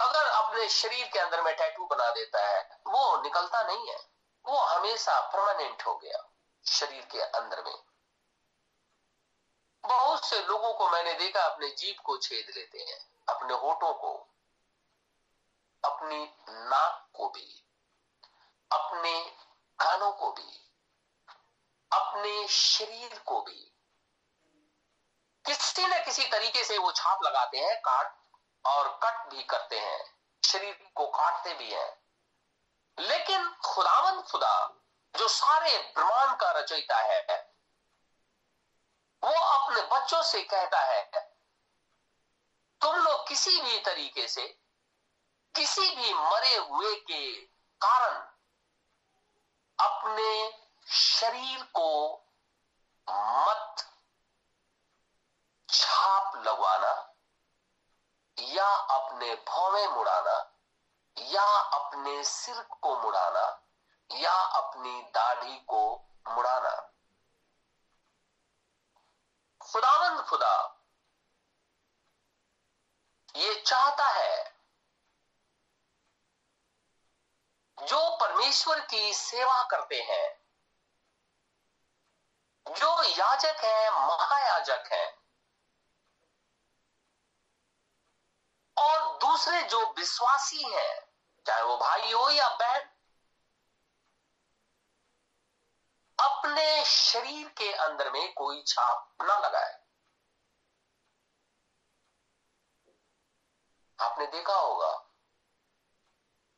अगर 0.00 0.26
अपने 0.26 0.68
शरीर 0.68 1.06
के 1.12 1.18
अंदर 1.18 1.42
में 1.42 1.56
टैटू 1.56 1.86
बना 1.86 2.10
देता 2.10 2.46
है, 2.48 2.80
वो 2.86 3.22
निकलता 3.22 3.62
नहीं 3.62 3.88
है। 3.88 3.98
वो 4.44 4.58
हमेशा 4.58 5.20
परमानेंट 5.20 5.86
हो 5.86 5.96
गया 5.96 6.32
शरीर 6.66 7.04
के 7.04 7.20
अंदर 7.20 7.64
में। 7.64 7.84
बहुत 9.84 10.24
से 10.24 10.42
लोगों 10.42 10.74
को 10.74 10.90
मैंने 10.90 11.14
देखा 11.14 11.40
अपने 11.40 11.68
जीप 11.68 12.00
को 12.00 12.16
छेद 12.16 12.52
लेते 12.56 12.78
हैं, 12.78 13.00
अपने 13.28 13.54
होठों 13.54 13.94
को, 13.94 14.28
अपनी 15.84 16.24
नाक 16.48 17.08
को 17.12 17.28
भी, 17.28 17.64
अपने 18.72 19.20
कानों 19.78 20.12
को 20.12 20.32
भी, 20.32 20.70
अपने 21.92 22.48
शरीर 22.48 23.18
को 23.18 23.40
भी। 23.40 23.72
किसी 25.76 25.88
न 25.88 26.04
किसी 26.04 26.24
तरीके 26.24 26.64
से 26.64 26.78
वो 26.78 26.92
छाप 26.92 27.18
लगाते 27.22 27.58
हैं, 27.58 27.80
काट 27.80 28.18
और 28.66 29.00
कट 29.02 29.34
भी 29.34 29.42
करते 29.42 29.78
हैं। 29.78 30.14
शरीर 30.44 30.92
को 30.94 31.06
काटते 31.06 31.54
भी 31.54 31.70
हैं। 31.70 31.96
लेकिन 32.98 33.54
खुदावन 33.54 34.22
खुदा, 34.22 34.70
जो 35.16 35.28
सारे 35.28 35.78
ब्रह्मांड 35.78 36.40
का 36.40 36.50
रचयिता 36.50 36.96
है, 36.96 37.54
वो 39.24 39.30
अपने 39.30 39.82
बच्चों 39.82 40.22
से 40.22 40.42
कहता 40.42 40.80
है, 40.80 41.10
तुम 42.80 42.96
लोग 42.96 43.28
किसी 43.28 43.60
भी 43.60 43.78
तरीके 43.78 44.28
से, 44.28 44.60
किसी 45.54 45.96
भी 45.96 46.14
मरे 46.14 46.56
हुए 46.56 46.96
के 46.96 47.40
कारण 47.80 48.14
अपने 49.80 50.58
शरीर 50.92 51.62
को 51.62 52.16
मत 53.10 53.92
छाप 55.68 56.36
लगवाना, 56.36 57.16
या 58.38 58.66
अपने 58.66 59.34
भौवे 59.34 59.88
मुड़ाना, 59.88 60.52
या 61.18 61.44
अपने 61.58 62.24
सिर 62.24 62.62
को 62.62 63.02
मुड़ाना, 63.02 63.62
या 64.10 64.32
अपनी 64.32 65.02
दाढ़ी 65.02 65.58
को 65.58 66.08
मुड़ाना। 66.28 66.92
खुदावंद 69.60 70.20
खुदा, 70.20 70.82
ये 73.36 73.62
चाहता 73.66 74.06
है 74.06 74.56
जो 77.78 78.16
परमेश्वर 78.16 78.80
की 78.80 79.12
सेवा 79.14 79.62
करते 79.62 80.02
हैं, 80.02 80.46
जो 82.66 83.02
याजक 83.02 83.64
है, 83.64 83.90
महायाजक 84.06 84.92
है 84.92 85.15
और 88.76 89.18
दूसरे 89.18 89.62
जो 89.62 89.80
विश्वासी 89.98 90.62
हैं, 90.64 91.00
चाहे 91.46 91.62
वो 91.62 91.76
भाई 91.76 92.12
हो 92.12 92.28
या 92.30 92.48
बहन, 92.56 92.88
अपने 96.18 96.84
शरीर 96.84 97.48
के 97.48 97.72
अंदर 97.72 98.10
में 98.12 98.32
कोई 98.34 98.62
छाप 98.62 99.22
ना 99.22 99.38
लगाए। 99.38 99.74
आपने 103.98 104.26
देखा 104.26 104.54
होगा, 104.54 104.92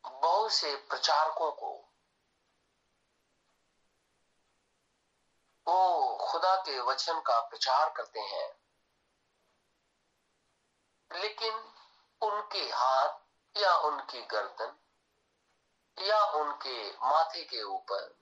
बहुत 0.04 0.52
से 0.52 0.74
प्रचारकों 0.90 1.50
को, 1.52 1.72
वो 5.66 6.16
खुदा 6.20 6.54
के 6.56 6.78
वचन 6.80 7.20
का 7.20 7.40
प्रचार 7.40 7.92
करते 7.96 8.20
हैं, 8.20 8.48
लेकिन 11.10 11.52
उनके 12.22 12.70
हाथ 12.70 13.18
या 13.56 13.76
उनकी 13.76 14.22
गर्दन 14.22 14.78
या 16.04 16.24
उनके 16.24 16.90
माथे 16.90 17.44
के 17.44 17.62
ऊपर 17.62 18.18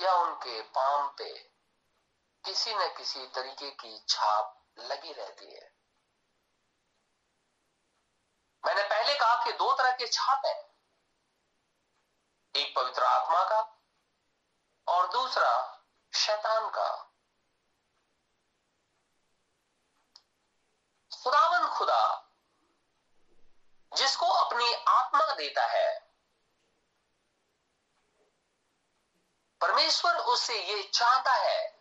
या 0.00 0.12
उनके 0.14 0.62
पाम 0.62 1.08
पे 1.08 1.38
किसी 2.44 2.74
न 2.74 2.88
किसी 2.96 3.26
तरीके 3.26 3.70
की 3.70 4.04
छाप 4.08 4.64
लगी 4.78 5.12
रहती 5.12 5.54
है। 5.54 5.76
मैंने 8.66 8.82
पहले 8.82 9.14
कहा 9.14 9.44
कि 9.44 9.52
दो 9.52 9.72
तरह 9.72 9.92
के 9.92 10.08
छाप 10.08 10.42
है। 10.46 10.76
एक 12.62 12.76
पवित्र 12.76 13.02
आत्मा 13.02 13.44
का 13.44 13.82
और 14.88 15.08
दूसरा 15.08 15.82
शैतान 16.14 16.70
का। 16.70 17.12
खुदावन 21.22 21.68
खुदा 21.78 22.25
जिसको 23.94 24.26
अपनी 24.26 24.74
आत्मा 24.74 25.34
देता 25.34 25.66
है। 25.66 26.00
परमेश्वर 29.60 30.16
उससे 30.16 30.62
ये 30.62 30.82
चाहता 30.82 31.32
है 31.32 31.80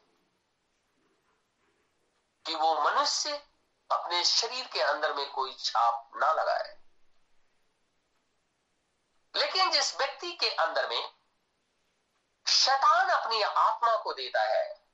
कि 2.46 2.56
वो 2.56 2.82
मनुष्य 2.82 3.48
अपने 3.92 4.24
शरीर 4.24 4.68
के 4.68 4.82
अंदर 4.82 5.14
में 5.14 5.32
कोई 5.32 5.54
छाप 5.54 6.12
ना 6.16 6.32
लगाए। 6.32 6.82
लेकिन 9.36 9.72
जिस 9.72 9.98
व्यक्ति 9.98 10.32
के 10.32 10.50
अंदर 10.50 10.90
में 10.90 11.14
शैतान 12.48 13.10
अपनी 13.10 13.42
आत्मा 13.42 13.98
को 13.98 14.14
देता 14.14 14.42
है, 14.42 14.86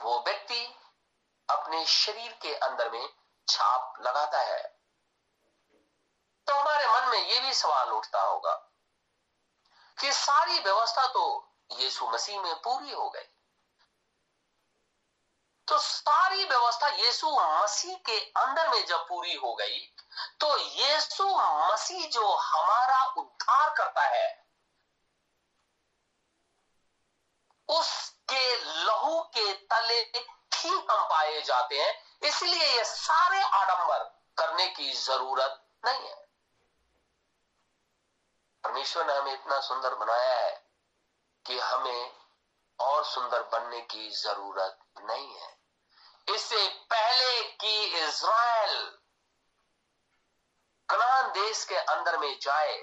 वो 0.00 0.20
व्यक्ति 0.20 0.78
अपने 1.50 1.86
शरीर 1.86 2.32
के 2.32 2.54
अंदर 2.54 2.90
में 2.90 3.08
छाप 3.48 3.94
लगाता 4.00 4.38
है। 4.38 4.77
तो 6.48 6.54
हमारे 6.54 6.86
मन 6.88 7.08
में 7.08 7.18
यह 7.20 7.40
भी 7.40 7.52
सवाल 7.54 7.90
उठता 7.92 8.20
होगा 8.22 8.52
कि 9.98 10.12
सारी 10.14 10.58
व्यवस्था 10.58 11.06
तो 11.06 11.24
यीशु 11.72 12.08
मसीह 12.08 12.40
में 12.42 12.54
पूरी 12.62 12.92
हो 12.92 13.08
गई। 13.10 13.26
तो 15.68 15.78
सारी 15.78 16.44
व्यवस्था 16.44 16.88
यीशु 16.96 17.30
मसीह 17.30 17.96
के 18.06 18.18
अंदर 18.36 18.68
में 18.68 18.84
जब 18.86 19.06
पूरी 19.08 19.34
हो 19.34 19.54
गई 19.54 19.80
तो 20.40 20.56
यीशु 20.58 21.26
मसीह 21.28 22.06
जो 22.08 22.34
हमारा 22.34 23.02
उद्धार 23.14 23.74
करता 23.76 24.02
है, 24.04 24.46
उसके 27.68 28.56
लहू 28.84 29.20
के 29.36 29.52
तले 29.52 29.98
ही 30.54 30.68
हम 30.68 31.04
पाए 31.04 31.40
जाते 31.42 31.80
हैं। 31.80 31.92
इसलिए 32.22 32.66
ये 32.68 32.84
सारे 32.86 33.42
आडंबर 33.42 34.04
करने 34.38 34.66
की 34.68 34.92
ज़रूरत 34.94 35.62
नहीं 35.84 36.08
है। 36.08 36.27
परमेश्वर 38.68 39.06
ने 39.06 39.12
हमें 39.12 39.32
इतना 39.32 39.60
सुंदर 39.60 39.94
बनाया 39.94 40.34
है 40.36 40.56
कि 41.46 41.58
हमें 41.58 42.12
और 42.78 43.04
सुंदर 43.04 43.42
बनने 43.42 43.80
की 43.80 44.10
ज़रूरत 44.10 44.78
नहीं 45.00 45.36
है। 45.36 45.56
इससे 46.28 46.68
पहले 46.90 47.42
कि 47.52 47.84
इज़राइल 47.98 48.76
कनान 50.88 51.30
देश 51.32 51.64
के 51.64 51.76
अंदर 51.76 52.18
में 52.18 52.38
जाए, 52.42 52.76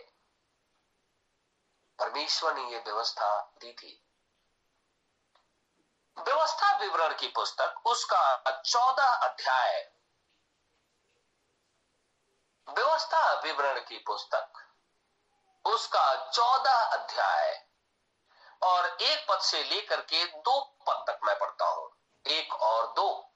परमेश्वर 1.99 2.55
ने 2.55 2.68
यह 2.72 2.84
व्यवस्था 2.86 3.30
दी 3.57 3.74
थी। 3.74 3.93
व्यवस्था 6.18 6.76
विवरण 6.78 7.16
की 7.16 7.28
पुस्तक, 7.28 7.82
उसका 7.86 8.62
चौदह 8.62 9.14
अध्याय। 9.30 9.91
व्यवस्था 12.68 13.34
विवरण 13.39 13.80
की 13.80 13.97
पुस्तक 13.97 14.55
उसका 15.66 16.32
चौदह 16.32 16.74
अध्याय। 16.74 17.68
और 18.63 18.97
एक 19.01 19.26
पद 19.30 19.39
से 19.39 19.63
लेकर 19.63 20.01
के 20.01 20.26
दो 20.26 20.61
पद 20.88 21.05
तक 21.09 21.20
मैं 21.24 21.39
पढ़ता 21.39 21.66
हूँ। 21.66 21.97
एक 22.28 22.53
और 22.53 22.93
दो। 22.93 23.32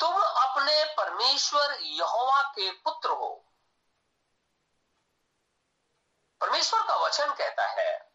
तुम 0.00 0.22
अपने 0.22 0.84
परमेश्वर 0.84 1.78
यहोवा 1.80 2.42
के 2.42 2.70
पुत्र 2.70 3.10
हो। 3.10 3.44
परमेश्वर 6.40 6.86
का 6.86 6.96
वचन 6.96 7.34
कहता 7.34 7.66
है 7.66 8.12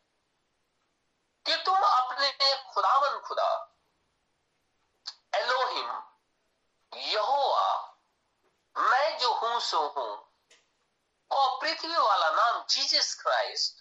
कि 1.45 1.55
तुम 1.55 1.76
अपने 1.76 2.32
खुदावन 2.74 3.19
खुदा, 3.19 3.76
एलोहिम, 5.36 6.03
यहोवा, 6.93 7.97
मैं 8.78 9.19
जो 9.19 9.34
हूँ 9.34 9.59
सो 9.59 9.88
हूँ। 9.88 10.30
और 11.32 11.59
पृथ्वी 11.61 11.97
वाला 11.97 12.29
नाम 12.29 12.63
जीसस 12.69 13.13
क्राइस्ट, 13.21 13.79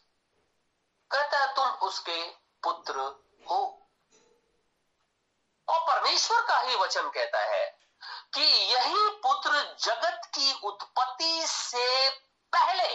कहता 1.10 1.38
है, 1.38 1.54
तुम 1.54 1.88
उसके 1.88 2.24
पुत्र 2.62 3.00
हो। 3.50 3.60
और 5.68 5.80
परमेश्वर 5.80 6.42
का 6.46 6.58
ही 6.58 6.76
वचन 6.76 7.08
कहता 7.08 7.38
है 7.38 7.78
कि 8.34 8.42
यही 8.42 9.08
पुत्र 9.22 9.76
जगत 9.80 10.20
की 10.34 10.52
उत्पत्ति 10.52 11.46
से 11.46 12.10
पहले 12.52 12.88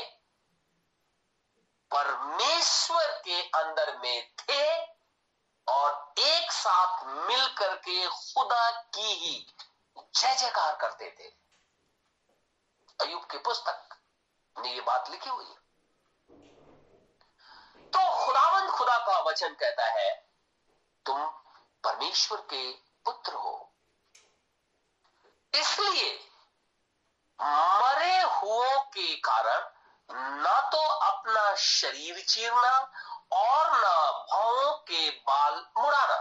परमेश्वर 1.92 3.22
के 3.26 3.42
अंदर 3.42 3.98
में 3.98 4.32
थे 4.40 4.82
और 5.68 6.14
एक 6.20 6.52
साथ 6.52 7.06
मिलकर 7.06 7.76
के 7.76 8.08
खुदा 8.08 8.70
की 8.72 9.14
ही 9.14 9.54
जय 9.98 10.36
जयकार 10.36 10.76
करते 10.76 11.10
थे। 11.20 11.28
अयुब 13.00 13.26
की 13.26 13.38
पुस्तक 13.38 13.85
में 14.58 14.70
ये 14.70 14.82
बात 14.82 15.10
लिखी 15.12 15.30
हुई 15.30 15.46
है। 15.46 15.64
तो 17.94 18.00
खुदावंद 18.18 18.70
खुदा 18.72 18.98
का 19.00 19.20
वचन 19.22 19.54
कहता 19.56 19.86
है, 19.92 20.12
तुम 21.06 21.26
परमेश्वर 21.84 22.42
के 22.50 22.72
पुत्र 23.06 23.34
हो। 23.36 23.54
इसलिए 25.54 26.14
मरे 27.40 28.22
हुओं 28.22 28.80
के 28.90 29.16
कारण 29.22 29.74
ना 30.42 30.60
तो 30.70 30.78
अपना 30.78 31.54
शरीर 31.58 32.20
चीरना 32.22 32.78
और 33.34 33.72
ना 33.74 34.12
भावों 34.24 34.72
के 34.88 35.10
बाल 35.10 35.54
मुड़ाना। 35.78 36.18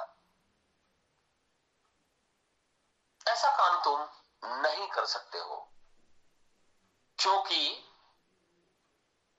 ऐसा 3.27 3.51
काम 3.57 3.83
तुम 3.85 4.63
नहीं 4.63 4.87
कर 4.89 5.07
सकते 5.07 5.39
हो, 5.39 5.57
क्योंकि 7.19 7.61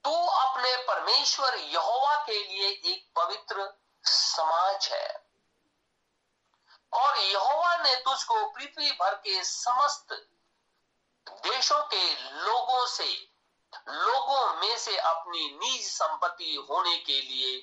तू 0.05 0.13
अपने 0.13 0.75
परमेश्वर 0.87 1.55
यहोवा 1.55 2.15
के 2.25 2.39
लिए 2.39 2.67
एक 2.67 3.05
पवित्र 3.15 3.67
समाज 4.03 4.87
है। 4.91 5.07
और 6.93 7.17
यहोवा 7.19 7.75
ने 7.77 7.95
तुझको 7.95 8.45
पृथ्वी 8.47 8.91
भर 8.91 9.15
के 9.17 9.43
समस्त 9.43 10.13
देशों 11.27 11.81
के 11.85 12.03
लोगों 12.41 12.85
से, 12.87 13.07
लोगों 13.89 14.53
में 14.55 14.77
से 14.77 14.97
अपनी 14.97 15.47
निज 15.55 15.87
संपत्ति 15.87 16.55
होने 16.69 16.97
के 16.99 17.21
लिए 17.21 17.59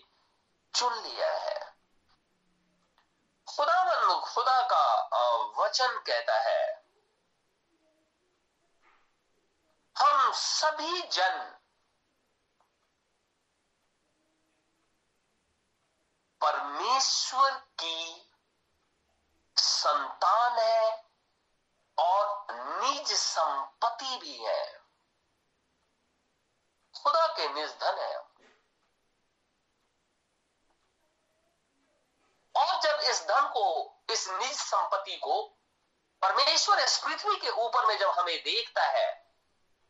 चुन 0.74 0.98
लिया 0.98 1.30
है। 1.38 1.60
खुदा 3.48 4.18
खुदा 4.26 4.60
का 4.66 4.84
वचन 5.56 5.98
कहता 6.06 6.38
है, 6.40 6.84
हम 9.96 10.32
सभी 10.34 11.02
जन 11.02 11.58
परमेश्वर 16.42 17.50
की 17.50 18.30
संतान 19.56 20.58
है 20.58 21.04
और 21.98 22.46
निज 22.50 23.12
संपत्ति 23.12 24.16
भी 24.16 24.36
है। 24.36 24.78
खुदा 27.02 27.26
के 27.26 27.48
निज 27.48 27.70
धन 27.70 27.98
है। 27.98 28.16
और 32.56 32.80
जब 32.80 33.00
इस 33.00 33.22
धन 33.22 33.48
को, 33.48 33.96
इस 34.10 34.28
निज 34.28 34.56
संपत्ति 34.56 35.16
को 35.16 35.42
परमेश्वर 36.22 36.78
इस 36.78 36.98
पृथ्वी 36.98 37.36
के 37.36 37.50
ऊपर 37.50 37.86
में 37.86 37.98
जब 37.98 38.08
हमें 38.08 38.36
देखता 38.38 38.82
है, 38.82 39.32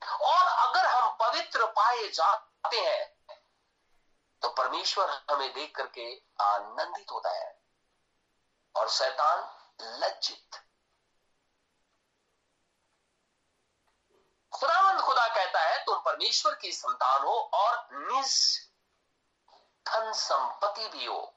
और 0.03 0.47
अगर 0.69 0.87
हम 0.87 1.17
पवित्र 1.21 1.67
पाए 1.67 2.09
जाते 2.09 2.77
हैं 2.77 3.22
तो 4.43 4.49
परमेश्वर 4.49 5.23
हमें 5.31 5.55
देख 5.55 5.77
करके 5.77 6.23
आनंदित 6.41 7.11
होता 7.11 7.31
है। 7.31 7.63
और 8.77 8.89
शैतान 8.89 9.39
लज्जित। 9.81 10.63
खुदावंद 14.53 15.01
खुदा 15.01 15.29
कहता 15.29 15.61
है, 15.61 15.85
तुम 15.85 15.99
परमेश्वर 15.99 16.55
की 16.55 16.73
संतान 16.73 17.23
हो 17.23 17.51
और 17.55 17.89
निज 17.93 18.61
धन 19.89 20.13
संपत्ति 20.13 20.89
भी 20.89 21.05
हो। 21.05 21.35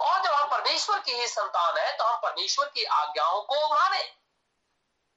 और 0.00 0.22
जब 0.22 0.30
हम 0.30 0.50
परमेश्वर 0.50 1.00
की 1.00 1.12
ही 1.12 1.28
संतान 1.28 1.78
है 1.78 1.96
तो 1.96 2.04
हम 2.04 2.20
परमेश्वर 2.22 2.68
की 2.68 2.84
आज्ञाओं 2.84 3.42
को 3.42 3.74
माने। 3.74 4.16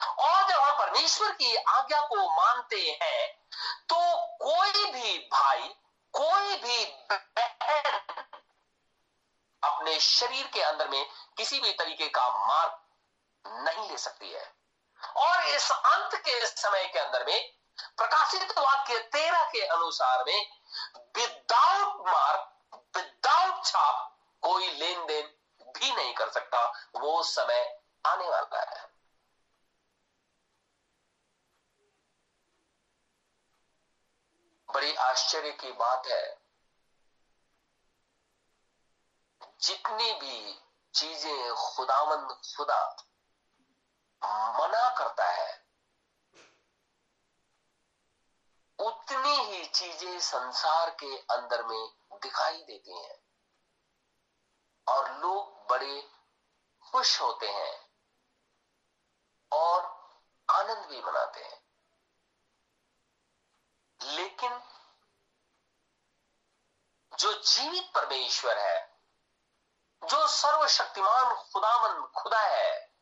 और 0.01 0.49
जब 0.49 0.59
हम 0.59 0.79
परमेश्वर 0.79 1.31
की 1.31 1.55
आज्ञा 1.55 2.01
को 2.01 2.31
मानते 2.31 2.99
हैं 3.01 3.47
तो 3.89 3.95
कोई 4.45 4.91
भी 4.91 5.19
भाई 5.19 5.75
कोई 6.14 6.55
भी 6.55 6.86
अपने 9.64 9.99
शरीर 9.99 10.47
के 10.47 10.61
अंदर 10.61 10.88
में 10.88 11.05
किसी 11.38 11.59
भी 11.59 11.74
तरीके 11.74 12.07
का 12.07 12.28
मार्ग 12.47 12.80
नहीं 13.47 13.89
ले 13.89 13.97
सकती 13.97 14.32
है। 14.32 14.55
और 15.16 15.43
इस 15.43 15.72
अंत 15.72 16.16
के 16.16 16.45
समय 16.45 16.86
के 16.86 16.99
अंदर 16.99 17.26
में, 17.26 17.53
प्रकाशित 17.97 18.59
वाक्य 18.59 18.99
तेरह 18.99 19.43
के 19.43 19.66
अनुसार 19.66 20.24
में 20.28 20.51
विदाउट 21.18 22.07
मार्क 22.07 22.49
विदाउट 22.97 23.66
छाप, 23.66 24.18
कोई 24.41 24.68
लेन 24.68 25.05
देन 25.05 25.28
भी 25.78 25.95
नहीं 25.95 26.14
कर 26.14 26.30
सकता। 26.30 26.68
वो 26.95 27.24
समय 27.24 27.80
आने 28.07 28.30
वाला 28.30 28.59
है। 28.59 28.92
बड़ी 34.74 34.93
आश्चर्य 35.03 35.51
की 35.53 35.71
बात 35.74 36.07
है। 36.07 36.26
जितनी 39.61 40.13
भी 40.13 40.53
चीज़ें 40.93 41.53
खुदावंद 41.55 42.32
खुदा 42.47 42.84
मना 44.57 44.89
करता 44.97 45.26
है, 45.26 45.51
उतनी 48.80 49.36
ही 49.45 49.65
चीज़ें 49.65 50.19
संसार 50.21 50.89
के 50.99 51.17
अंदर 51.34 51.63
में 51.63 51.89
दिखाई 52.21 52.63
देती 52.63 52.97
हैं 52.97 53.17
और 54.88 55.11
लोग 55.21 55.67
बड़े 55.69 56.01
खुश 56.84 57.19
होते 57.21 57.47
हैं 57.49 57.76
और 59.51 59.82
आनंद 60.49 60.86
भी 60.88 61.01
मनाते 61.01 61.43
हैं। 61.43 61.62
लेकिन 64.05 64.61
जो 67.19 67.33
जीवित 67.33 67.91
परमेश्वर 67.95 68.57
है, 68.57 68.93
जो 70.01 70.27
सर्वशक्तिमान 70.27 71.35
खुदामन 71.35 72.01
खुदा 72.15 72.39
है, 72.39 72.93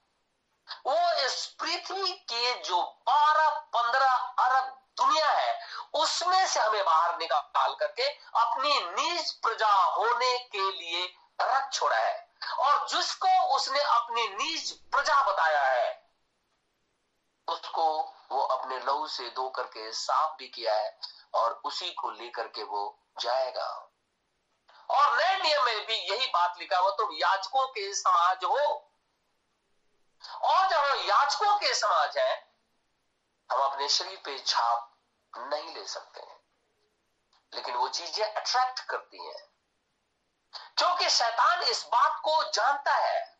वो 0.87 1.25
इस 1.25 1.45
पृथ्वी 1.59 2.11
के 2.11 2.53
जो 2.63 2.81
12-15 3.07 4.15
अरब 4.39 4.77
दुनिया 4.97 5.29
है, 5.29 5.59
उसमें 5.93 6.47
से 6.47 6.59
हमें 6.59 6.85
बाहर 6.85 7.17
निकाल 7.17 7.75
करके 7.75 8.07
अपनी 8.41 8.79
निज 8.91 9.31
प्रजा 9.31 9.73
होने 9.73 10.37
के 10.37 10.71
लिए 10.71 11.05
रख 11.41 11.71
छोड़ा 11.73 11.97
है। 11.97 12.29
और 12.59 12.87
जिसको 12.87 13.55
उसने 13.55 13.79
अपनी 13.79 14.27
निज 14.27 14.71
प्रजा 14.71 15.21
बताया 15.23 15.63
है, 15.63 16.09
उसको 17.47 18.13
वो 18.31 18.41
अपने 18.41 18.79
लहू 18.79 19.07
से 19.07 19.29
धो 19.29 19.49
करके 19.49 19.91
साफ़ 19.91 20.35
भी 20.37 20.47
किया 20.47 20.75
है 20.75 20.99
और 21.33 21.61
उसी 21.63 21.91
को 21.91 22.11
लेकर 22.11 22.47
के 22.47 22.63
वो 22.63 22.99
जाएगा। 23.19 23.87
और 24.89 25.17
नए 25.17 25.43
नियम 25.43 25.65
में 25.65 25.85
भी 25.85 25.93
यही 25.93 26.27
बात 26.27 26.53
लिखा 26.59 26.77
हुआ, 26.77 26.91
तुम 26.91 27.09
याचकों 27.11 27.67
के 27.67 27.93
समाज 27.93 28.37
हो। 28.43 28.87
और 30.41 30.67
जब 30.69 30.77
हम 30.77 30.97
याचकों 30.97 31.55
के 31.55 31.73
समाज 31.73 32.17
है, 32.17 32.53
हम 33.51 33.61
अपने 33.61 33.89
शरीर 33.89 34.21
पे 34.25 34.39
छाप 34.39 34.97
नहीं 35.37 35.75
ले 35.75 35.87
सकते 35.87 36.19
हैं। 36.19 36.41
लेकिन 37.53 37.75
वो 37.75 37.89
चीज़ें 37.89 38.33
अट्रैक्ट 38.33 38.79
करती 38.79 39.25
हैं। 39.25 39.49
क्योंकि 40.77 41.09
शैतान 41.09 41.63
इस 41.63 41.85
बात 41.85 42.19
को 42.19 42.43
जानता 42.43 42.91
है। 42.91 43.39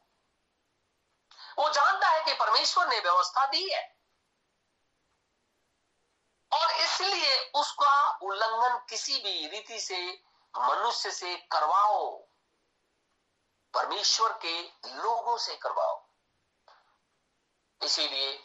वो 1.58 1.70
जानता 1.70 2.08
है 2.08 2.24
कि 2.26 2.34
परमेश्वर 2.34 2.88
ने 2.88 3.00
व्यवस्था 3.00 3.46
दी 3.46 3.74
है। 3.74 4.01
और 6.54 6.72
इसलिए 6.72 7.52
उसका 7.56 8.18
उल्लंघन 8.22 8.86
किसी 8.90 9.18
भी 9.20 9.48
रीति 9.48 9.80
से, 9.80 10.24
मनुष्य 10.58 11.12
से 11.12 11.38
करवाओ। 11.38 12.18
परमेश्वर 13.74 14.34
के 14.34 14.62
लोगों 14.96 15.38
से 15.38 15.56
करवाओ। 15.56 16.06
इसीलिए 17.84 18.44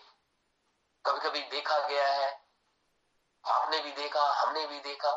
कभी 1.07 1.28
कभी 1.28 1.42
देखा 1.42 1.78
गया 1.78 2.09
है, 2.09 2.48
आपने 3.44 3.78
भी 3.78 3.92
देखा, 3.92 4.32
हमने 4.32 4.66
भी 4.66 4.80
देखा, 4.80 5.11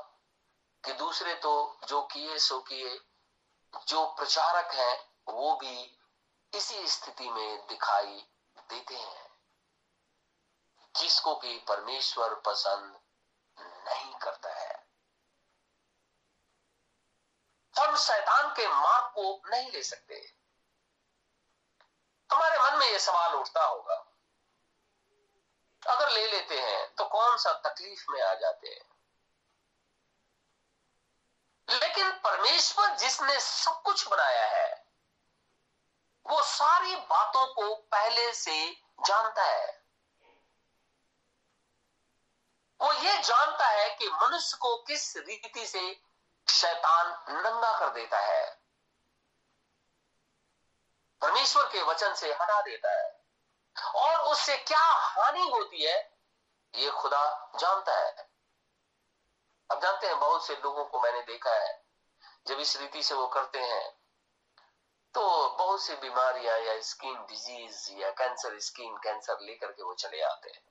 कि 0.86 0.94
दूसरे 0.94 1.36
तो 1.36 1.80
जो 1.88 2.02
किए, 2.02 2.40
सो 2.40 2.60
किए। 2.60 3.02
जो 3.88 4.06
प्रचारक 4.06 4.74
है, 4.74 5.12
वो 5.28 5.56
भी 5.56 6.00
इसी 6.54 6.88
स्थिति 6.88 7.30
में 7.30 7.68
दिखाई 7.68 8.28
देते 8.60 8.96
हैं। 8.96 9.29
जिसको 10.96 11.36
कि 11.36 11.58
परमेश्वर 11.68 12.34
पसंद 12.36 13.00
नहीं 13.58 14.14
करता 14.16 14.54
है। 14.54 14.88
हम 17.76 17.96
शैतान 17.98 18.54
के 18.56 18.68
मार्ग 18.68 19.14
को 19.16 19.42
नहीं 19.46 19.72
ले 19.72 19.84
सकते। 19.84 20.16
हमारे 22.30 22.60
मन 22.60 22.78
में 22.80 22.88
यह 22.88 23.00
सवाल 23.00 23.36
उठता 23.36 23.64
होगा, 23.64 23.96
अगर 25.84 26.10
ले 26.10 26.28
लेते 26.28 26.60
हैं 26.60 26.96
तो 26.96 27.06
कौन 27.06 27.38
सा 27.38 27.54
तकलीफ़ 27.54 28.06
में 28.10 28.22
आ 28.22 28.34
जाते 28.34 28.68
हैं? 28.68 28.90
लेकिन 31.70 32.12
परमेश्वर 32.12 32.96
जिसने 32.96 33.40
सब 33.40 33.82
कुछ 33.82 34.08
बनाया 34.08 34.46
है, 34.48 34.86
वो 36.26 36.42
सारी 36.44 36.96
बातों 36.96 37.46
को 37.54 37.76
पहले 37.76 38.34
से 38.34 38.72
जानता 39.00 39.44
है। 39.44 39.79
वो 42.82 42.94
ये 42.94 43.18
जानता 43.18 43.68
है 43.68 43.90
कि 43.96 44.08
मनुष्य 44.08 44.58
को 44.58 44.76
किस 44.78 45.18
रीति 45.18 45.66
से 45.66 45.82
शैतान 46.48 47.08
नंगा 47.36 47.80
कर 47.80 47.90
देता 47.90 48.20
है। 48.20 48.62
परमेश्वर 51.22 51.64
के 51.64 51.82
वचन 51.82 52.14
से 52.14 52.34
हटा 52.34 52.62
देता 52.62 52.92
है। 52.92 53.20
और 53.96 54.32
उससे 54.32 54.58
क्या 54.58 54.84
हानि 54.84 55.50
होती 55.50 55.84
है, 55.84 55.98
ये 56.76 56.92
खुदा 56.92 57.52
जानता 57.56 57.96
है। 57.98 58.30
अब 59.72 59.82
जानते 59.82 60.08
हैं, 60.08 60.20
बहुत 60.20 60.46
से 60.48 60.56
लोगों 60.56 60.86
को 60.86 61.00
मैंने 61.00 61.22
देखा 61.22 61.54
है, 61.54 61.86
जब 62.48 62.60
इस 62.60 62.78
रीति 62.78 63.04
से 63.04 63.16
वो 63.16 63.28
करते 63.28 63.60
हैं 63.60 64.00
तो 65.16 65.50
बहुत 65.50 65.84
सी 65.84 65.96
बीमारियाँ 65.96 66.58
या 66.60 66.82
स्किन 66.82 67.16
डिज़ीज़ 67.16 67.92
या 67.92 68.10
कैंसर 68.12 68.60
स्किन 68.60 68.98
कैंसर 68.98 69.38
लेकर 69.42 69.72
के 69.72 69.84
वो 69.84 69.94
चले 69.94 70.22
आते 70.22 70.50
हैं। 70.50 70.69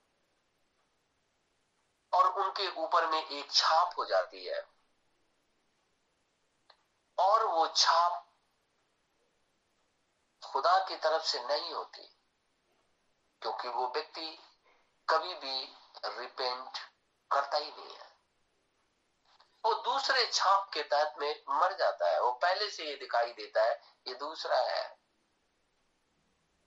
और 2.19 2.33
उनके 2.35 2.69
ऊपर 2.77 3.07
में 3.07 3.23
एक 3.23 3.53
छाप 3.53 3.95
हो 3.99 4.05
जाती 4.05 4.45
है। 4.47 4.61
और 7.19 7.45
वो 7.45 7.67
छाप 7.69 8.25
खुदा 10.43 10.79
की 10.79 10.97
तरफ़ 10.97 11.23
से 11.23 11.41
नहीं 11.41 11.73
होती, 11.73 12.03
क्योंकि 13.43 13.69
वो 13.69 13.87
व्यक्ति 13.87 14.39
कभी 15.09 15.35
भी 15.35 15.65
रिपेंट 16.19 16.79
करता 17.31 17.57
ही 17.57 17.71
नहीं 17.71 17.97
है। 17.97 18.07
वो 19.65 19.75
दूसरे 19.75 20.27
छाप 20.27 20.71
के 20.75 20.83
तहत 20.83 21.15
में 21.19 21.43
मर 21.51 21.73
जाता 21.73 22.11
है। 22.11 22.21
वो 22.21 22.31
पहले 22.33 22.71
से 22.71 22.85
ये 22.85 22.95
दिखाई 22.97 23.33
देता 23.33 23.63
है, 23.63 23.81
ये 24.09 24.15
दूसरा 24.15 24.59
है। 24.59 24.87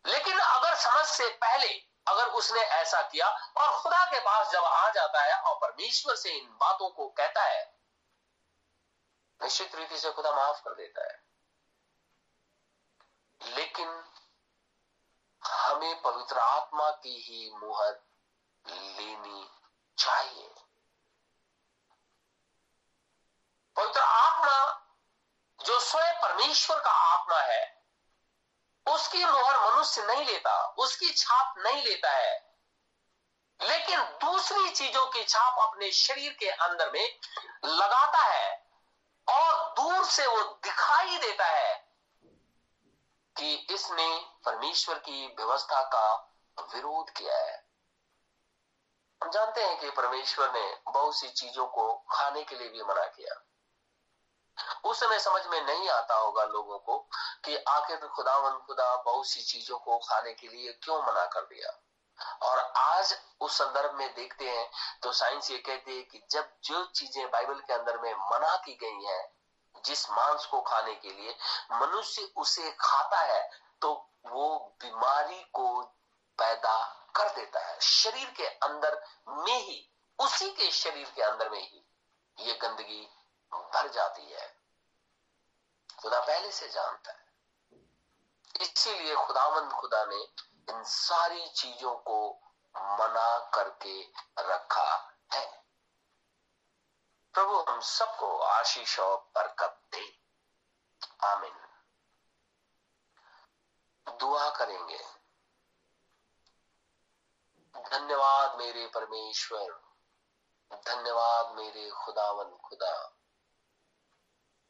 लेकिन 0.05 0.39
अगर 0.39 0.75
समझ 0.75 1.05
से 1.07 1.29
पहले 1.35 1.67
अगर 2.07 2.27
उसने 2.27 2.59
ऐसा 2.59 3.01
किया 3.01 3.27
और 3.29 3.83
खुदा 3.83 4.05
के 4.05 4.19
पास 4.19 4.51
जब 4.51 4.63
आ 4.63 4.89
जाता 4.89 5.23
है 5.23 5.41
और 5.41 5.55
परमेश्वर 5.55 6.15
से 6.15 6.29
इन 6.29 6.49
बातों 6.49 6.89
को 6.89 7.09
कहता 7.09 7.43
है, 7.43 7.79
निश्चित 9.41 9.75
रीति 9.75 9.99
से 9.99 10.11
खुदा 10.11 10.31
माफ़ 10.31 10.61
कर 10.61 10.75
देता 10.75 11.03
है। 11.03 11.23
लेकिन 13.43 14.05
हमें 15.43 16.01
पवित्र 16.01 16.39
आत्मा 16.39 16.91
की 16.91 17.21
ही 17.21 17.51
मुहर 17.53 18.03
लेनी 18.67 19.49
चाहिए। 19.97 20.53
पवित्र 23.75 23.99
आत्मा 23.99 24.87
जो 25.65 25.79
स्वयं 25.79 26.21
परमेश्वर 26.21 26.79
का 26.79 26.91
आत्मा 26.91 27.37
है 27.37 27.80
उसकी 28.87 29.25
मोहर 29.25 29.71
मनुष्य 29.71 30.03
नहीं 30.03 30.25
लेता, 30.25 30.65
उसकी 30.65 31.09
छाप 31.09 31.53
नहीं 31.57 31.83
लेता 31.83 32.09
है। 32.09 32.51
लेकिन 33.61 33.99
दूसरी 33.99 34.69
चीज़ों 34.69 35.05
की 35.05 35.23
छाप 35.23 35.55
अपने 35.59 35.91
शरीर 35.91 36.33
के 36.33 36.49
अंदर 36.49 36.91
में 36.91 37.19
लगाता 37.65 38.17
है 38.17 38.67
और 39.27 39.73
दूर 39.73 40.05
से 40.05 40.27
वो 40.27 40.43
दिखाई 40.43 41.17
देता 41.17 41.45
है 41.45 41.75
कि 43.37 43.55
इसने 43.55 44.25
परमेश्वर 44.45 44.97
की 44.97 45.27
व्यवस्था 45.27 45.81
का 45.81 46.35
विरोध 46.75 47.09
किया 47.09 47.37
है। 47.37 47.71
हम 49.23 49.31
जानते 49.31 49.63
हैं 49.63 49.79
कि 49.79 49.89
परमेश्वर 49.89 50.51
ने 50.51 50.77
बहुत 50.91 51.19
सी 51.19 51.29
चीज़ों 51.29 51.65
को 51.65 51.93
खाने 52.11 52.43
के 52.43 52.55
लिए 52.55 52.69
भी 52.69 52.83
मना 52.83 53.05
किया। 53.05 53.50
उस 54.83 54.99
समय 54.99 55.19
समझ 55.19 55.45
में 55.47 55.61
नहीं 55.61 55.89
आता 55.89 56.15
होगा 56.15 56.43
लोगों 56.47 56.77
को 56.79 56.97
कि 57.45 57.55
आखिर 57.69 58.07
खुदावन 58.07 58.57
खुदा 58.67 58.95
बहुत 58.97 59.27
सी 59.27 59.41
चीज़ों 59.43 59.77
को 59.79 59.97
खाने 59.99 60.33
के 60.33 60.47
लिए 60.47 60.71
क्यों 60.83 61.01
मना 61.03 61.25
कर 61.27 61.41
दिया। 61.43 61.79
और 62.43 62.59
आज 62.77 63.15
उस 63.41 63.57
संदर्भ 63.57 63.93
में 63.95 64.13
देखते 64.15 64.49
हैं 64.49 64.69
तो 65.03 65.11
साइंस 65.13 65.51
ये 65.51 65.57
कहती 65.59 65.95
है 65.97 66.03
कि 66.03 66.21
जब 66.31 66.49
जो 66.63 66.83
चीज़ें 66.85 67.25
बाइबल 67.27 67.59
के 67.59 67.73
अंदर 67.73 67.97
में 67.97 68.13
मना 68.13 68.55
की 68.57 68.77
गई 68.81 69.05
हैं, 69.05 69.23
जिस 69.75 70.09
मांस 70.09 70.45
को 70.45 70.61
खाने 70.61 70.93
के 70.95 71.11
लिए 71.11 71.35
मनुष्य 71.73 72.21
उसे 72.37 72.71
खाता 72.81 73.19
है 73.23 73.41
तो 73.81 73.93
वो 74.25 74.57
बीमारी 74.81 75.41
को 75.53 75.81
पैदा 76.39 76.77
कर 77.15 77.29
देता 77.35 77.59
है। 77.61 77.79
शरीर 77.81 78.29
के 78.37 78.47
अंदर 78.65 79.01
में 79.29 79.57
ही, 79.57 79.87
उसी 80.19 80.49
के 80.51 80.69
शरीर 80.71 81.11
के 81.15 81.21
अंदर 81.23 81.49
में 81.49 81.59
ही 81.59 81.85
ये 82.37 82.53
गंदगी 82.61 83.07
भर 83.57 83.87
जाती 83.87 84.31
है। 84.31 84.61
खुदा 86.01 86.19
पहले 86.19 86.51
से 86.51 86.69
जानता 86.69 87.11
है। 87.11 87.31
इसीलिए 88.61 89.15
खुदावंद 89.15 89.71
खुदा 89.71 90.05
ने 90.05 90.23
इन 90.69 90.83
सारी 90.83 91.49
चीज़ों 91.49 91.95
को 91.95 92.39
मना 92.77 93.39
करके 93.39 94.03
रखा 94.39 95.17
है। 95.33 95.65
प्रभु, 97.33 97.65
हम 97.69 97.79
सबको 97.79 98.39
आशीष 98.39 98.99
और 98.99 99.31
बरकत 99.35 99.81
दे। 99.91 100.19
आमिन। 101.23 101.67
दुआ 104.17 104.49
करेंगे। 104.49 105.05
धन्यवाद 107.89 108.55
मेरे 108.57 108.87
परमेश्वर। 108.87 109.81
धन्यवाद 110.73 111.51
मेरे 111.51 111.89
खुदावन 111.89 112.57
खुदा। 112.57 113.20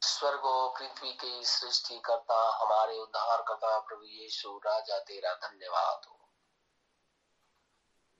स्वर्ग 0.02 0.44
और 0.44 0.74
पृथ्वी 0.78 1.12
के 1.12 1.44
सृष्टि 1.44 1.98
करता, 1.98 2.36
हमारे 2.62 2.98
उद्धार 2.98 3.42
करता, 3.42 3.78
प्रभु 3.78 4.04
यीशु 4.04 4.60
राजा 4.66 4.98
तेरा 4.98 5.34
धन्यवाद 5.34 6.06
हो। 6.08 6.18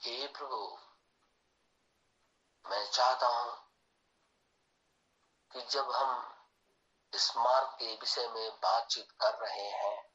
हे 0.00 0.26
प्रभु, 0.26 0.78
मैं 2.64 2.90
चाहता 2.90 3.26
हूँ 3.26 3.52
कि 5.52 5.60
जब 5.70 5.90
हम 5.90 6.38
इस 7.14 7.36
मार्ग 7.36 7.68
के 7.68 7.94
विषय 7.94 8.28
में 8.28 8.50
बातचीत 8.50 9.10
कर 9.10 9.34
रहे 9.34 9.70
हैं 9.70 10.12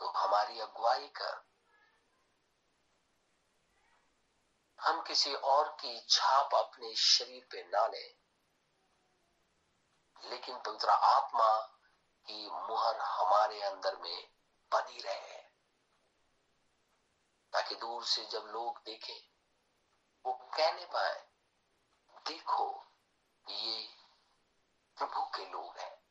तो 0.00 0.08
हमारी 0.08 0.60
अगुवाई 0.60 1.08
कर। 1.08 1.42
हम 4.78 5.02
किसी 5.02 5.34
और 5.34 5.68
की 5.80 6.06
छाप 6.10 6.54
अपने 6.54 6.94
शरीर 6.94 7.46
पे 7.50 7.62
ना 7.62 7.86
लें। 7.86 8.21
लेकिन 10.24 10.58
पवित्र 10.58 10.88
आत्मा 10.88 11.60
की 12.26 12.50
मुहर 12.50 13.00
हमारे 13.00 13.62
अंदर 13.62 13.96
में 13.96 14.30
बनी 14.72 15.00
रहे। 15.00 15.42
ताकि 17.52 17.74
दूर 17.74 18.04
से 18.04 18.24
जब 18.24 18.42
लोग 18.46 18.78
देखें, 18.84 19.28
वो 20.26 20.32
कहने 20.32 20.84
पाए, 20.84 21.28
देखो, 22.28 22.84
ये 23.48 23.88
प्रभु 24.96 25.22
के 25.22 25.50
लोग 25.50 25.78
हैं। 25.78 26.02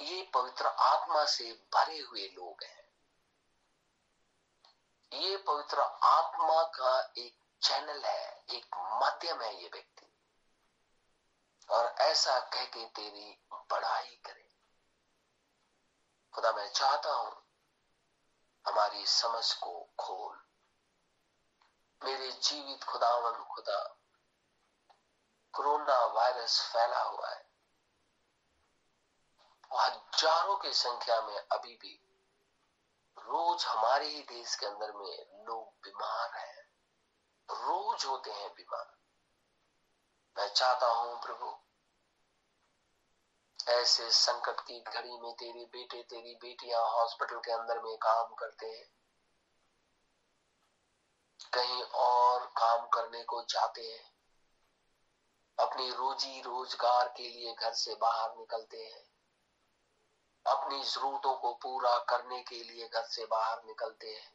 ये 0.00 0.30
पवित्र 0.34 0.66
आत्मा 0.66 1.24
से 1.24 1.52
भरे 1.74 1.98
हुए 1.98 2.28
लोग 2.28 2.64
हैं। 2.64 2.82
ये 5.12 5.36
पवित्र 5.36 5.80
आत्मा 6.02 6.62
का 6.62 7.12
एक 7.18 7.38
चैनल 7.62 8.04
है, 8.04 8.44
एक 8.50 8.76
माध्यम 8.76 9.42
है 9.42 9.62
ये 9.62 9.68
व्यक्ति। 9.68 9.91
और 11.72 11.94
ऐसा 12.00 12.38
कह 12.40 12.64
के 12.64 12.84
तेरी 12.86 13.38
बड़ाई 13.50 14.20
करे। 14.26 14.48
खुदा, 16.32 16.52
मैं 16.52 16.68
चाहता 16.72 17.12
हूँ 17.12 17.32
हमारी 18.66 19.06
समझ 19.06 19.52
को 19.54 19.88
खोल। 19.98 20.36
मेरे 22.00 22.32
जीवित 22.32 22.84
खुदावन, 22.84 23.42
खुदा, 23.44 23.80
कोरोना 25.54 26.04
वायरस 26.04 26.60
फैला 26.72 27.02
हुआ 27.02 27.28
है। 27.28 27.50
हज़ारों 29.72 30.56
की 30.56 30.72
संख्या 30.72 31.20
में 31.20 31.36
अभी 31.36 31.74
भी 31.76 31.98
रोज 33.18 33.64
हमारे 33.64 34.08
ही 34.08 34.22
देश 34.22 34.54
के 34.54 34.66
अंदर 34.66 34.92
में 34.92 35.44
लोग 35.46 35.72
बीमार 35.82 36.34
हैं। 36.34 36.62
रोज 37.48 38.04
होते 38.04 38.30
हैं 38.30 38.50
बीमार। 38.50 38.96
मैं 40.36 40.48
चाहता 40.48 40.86
हूँ 40.86 41.22
प्रभु 41.22 41.61
ऐसे 43.68 44.10
संकट 44.10 44.60
की 44.60 44.80
घड़ी 44.80 45.20
में 45.20 45.32
तेरे 45.32 45.64
बेटे, 45.64 46.02
तेरी 46.02 46.34
बेटियाँ 46.34 46.80
हॉस्पिटल 46.80 47.38
के 47.38 47.52
अंदर 47.52 47.82
में 47.82 47.96
काम 47.96 48.34
करते 48.34 48.66
हैं। 48.66 48.92
कहीं 51.54 51.82
और 51.82 52.46
काम 52.46 52.86
करने 52.86 53.22
को 53.22 53.42
जाते 53.42 53.82
हैं। 53.82 54.12
अपनी 55.58 55.90
रोजी 55.90 56.40
रोज़गार 56.40 57.08
के 57.16 57.28
लिए 57.28 57.54
घर 57.54 57.72
से 57.72 57.94
बाहर 57.94 58.36
निकलते 58.36 58.76
हैं। 58.76 59.12
अपनी 60.46 60.82
जरूरतों 60.82 61.34
को 61.34 61.52
पूरा 61.52 61.98
करने 61.98 62.42
के 62.42 62.64
लिए 62.64 62.88
घर 62.88 63.02
से 63.02 63.26
बाहर 63.26 63.62
निकलते 63.64 64.06
हैं। 64.06 64.32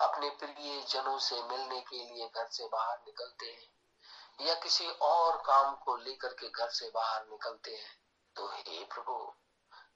अपने 0.00 0.30
प्रिय 0.30 0.80
जनों 0.88 1.18
से 1.18 1.42
मिलने 1.42 1.80
के 1.80 2.04
लिए 2.04 2.28
घर 2.28 2.46
से 2.46 2.66
बाहर 2.66 2.98
निकलते 2.98 3.46
हैं। 3.46 4.46
या 4.46 4.54
किसी 4.54 4.90
और 4.90 5.36
काम 5.36 5.76
को 5.76 5.96
लेकर 5.96 6.28
के 6.28 6.48
घर 6.48 6.68
से 6.68 6.90
बाहर 6.90 7.26
निकलते 7.26 7.70
हैं। 7.70 8.07
तो 8.38 8.46
हे 8.48 8.84
प्रभु, 8.84 9.14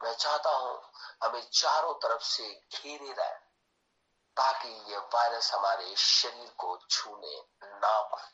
मैं 0.02 0.14
चाहता 0.14 0.50
हूँ 0.50 0.80
हमें 1.22 1.42
चारों 1.50 1.94
तरफ़ 1.94 2.22
से 2.22 2.48
घेरे 2.52 3.12
रहे 3.12 3.34
ताकि 4.36 4.68
ये 4.92 4.98
वायरस 4.98 5.52
हमारे 5.54 5.94
शरीर 5.96 6.48
को 6.58 6.76
छूने 6.90 7.36
ना 7.64 8.00
पाए। 8.02 8.30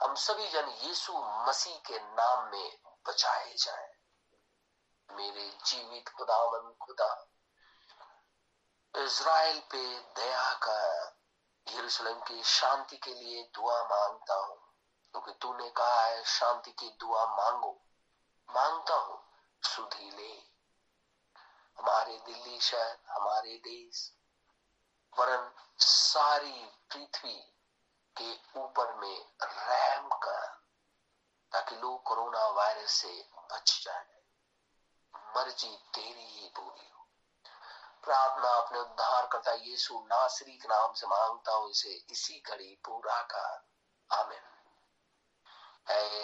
हम 0.00 0.14
सभी 0.14 0.48
जन 0.48 0.68
यीशु 0.82 1.12
मसीह 1.48 1.76
के 1.78 1.98
नाम 1.98 2.50
में 2.50 2.78
बचाए 3.08 3.54
जाए। 3.54 3.90
मेरे 5.08 5.48
जीवित 5.66 6.08
खुदावन 6.08 6.72
खुदा, 6.82 7.10
इज़राइल 8.94 9.60
पे 9.60 9.84
दया 10.00 10.52
कर 10.54 11.16
यरूशलेम 11.66 12.20
की 12.20 12.42
शांति 12.42 12.96
के 12.96 13.14
लिए 13.14 13.42
दुआ 13.54 13.82
माँगता 13.82 14.34
हूँ, 14.34 14.58
क्योंकि 15.14 15.32
तूने 15.32 15.70
कहा 15.70 16.02
है, 16.02 16.24
शांति 16.24 16.72
की 16.72 16.90
दुआ 17.00 17.24
मांगो। 17.36 17.81
माँगता 18.54 18.94
हूँ 18.94 19.22
सुधी 19.62 20.10
ले 20.10 20.32
हमारे 21.78 22.18
दिल्ली 22.18 22.60
शहर, 22.60 22.98
हमारे 23.08 23.56
देश, 23.56 24.12
वरन 25.18 25.52
सारी 25.78 26.64
पृथ्वी 26.90 27.54
के 28.20 28.60
ऊपर 28.60 28.94
में 28.94 29.32
रहम 29.42 30.08
कर 30.08 30.46
ताकि 31.52 31.74
लोग 31.76 32.02
कोरोना 32.02 32.46
वायरस 32.46 32.90
से 32.90 33.28
बच 33.52 33.80
जाए। 33.84 34.22
मर्ज़ी 35.36 35.76
तेरी 35.94 36.26
ही 36.26 36.48
पूरी 36.48 36.90
हो। 36.90 37.06
प्रार्थना 38.04 38.48
अपने 38.48 38.78
उद्धार 38.78 39.26
करता 39.26 39.52
यीशु 39.52 39.98
नासरी 39.98 40.58
के 40.58 40.68
नाम 40.68 40.92
से 40.92 41.06
माँगता 41.06 41.52
हूँ, 41.52 41.70
इसे 41.70 42.04
इसी 42.10 42.40
घड़ी 42.40 42.74
पूरा 42.84 43.22
कर। 43.22 43.68
आमिन। 44.16 44.42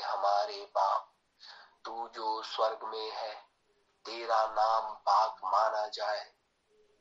हमारे 0.05 0.73
बाप 0.75 1.15
तू 1.89 2.09
जो 2.09 2.43
स्वर्ग 2.43 2.79
में 2.83 3.11
है, 3.11 3.35
तेरा 4.05 4.47
नाम 4.47 4.95
पाक 4.95 5.37
माना 5.45 5.87
जाए। 5.87 6.25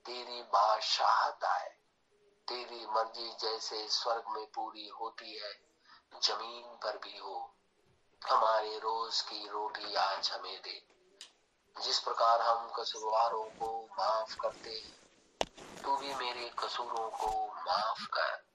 तेरी 0.05 0.43
बादशाहत 0.43 1.43
आए। 1.43 1.69
तेरी 2.47 2.85
मर्ज़ी 2.85 3.29
जैसे 3.29 3.87
स्वर्ग 3.87 4.23
में 4.27 4.47
पूरी 4.55 4.87
होती 4.87 5.39
है, 5.39 5.53
ज़मीन 6.21 6.75
पर 6.75 6.97
भी 6.97 7.17
हो। 7.17 7.55
हमारे 8.29 8.79
रोज 8.79 9.21
की 9.21 9.47
रोटी 9.47 9.95
आज 9.95 10.31
हमें 10.31 10.61
दे। 10.61 10.85
जिस 11.81 11.99
प्रकार 11.99 12.41
हम 12.41 12.71
कसूरवारों 12.71 13.45
को 13.45 13.85
माफ़ 13.85 14.35
करते 14.35 14.69
हैं, 14.69 14.99
तू 15.83 15.97
भी 15.97 16.15
मेरे 16.15 16.49
कसूरों 16.49 17.09
को 17.09 17.47
माफ़ 17.47 18.05
कर। 18.13 18.45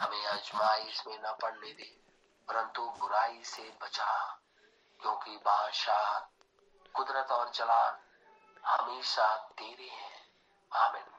हमें 0.00 0.26
आजमाइश 0.26 1.06
में 1.06 1.18
न 1.18 1.36
पड़ने 1.42 1.72
दे, 1.72 2.02
परंतु 2.48 2.82
बुराई 2.82 3.44
से 3.44 3.78
बचा। 3.82 4.41
क्योंकि 5.02 5.36
बादशाह 5.36 6.20
कुदरत 6.94 7.30
और 7.30 7.50
जलाल 7.50 7.98
हमेशा 8.66 9.36
तेरे 9.36 9.88
हैं। 9.88 10.22
आमिन। 10.72 11.11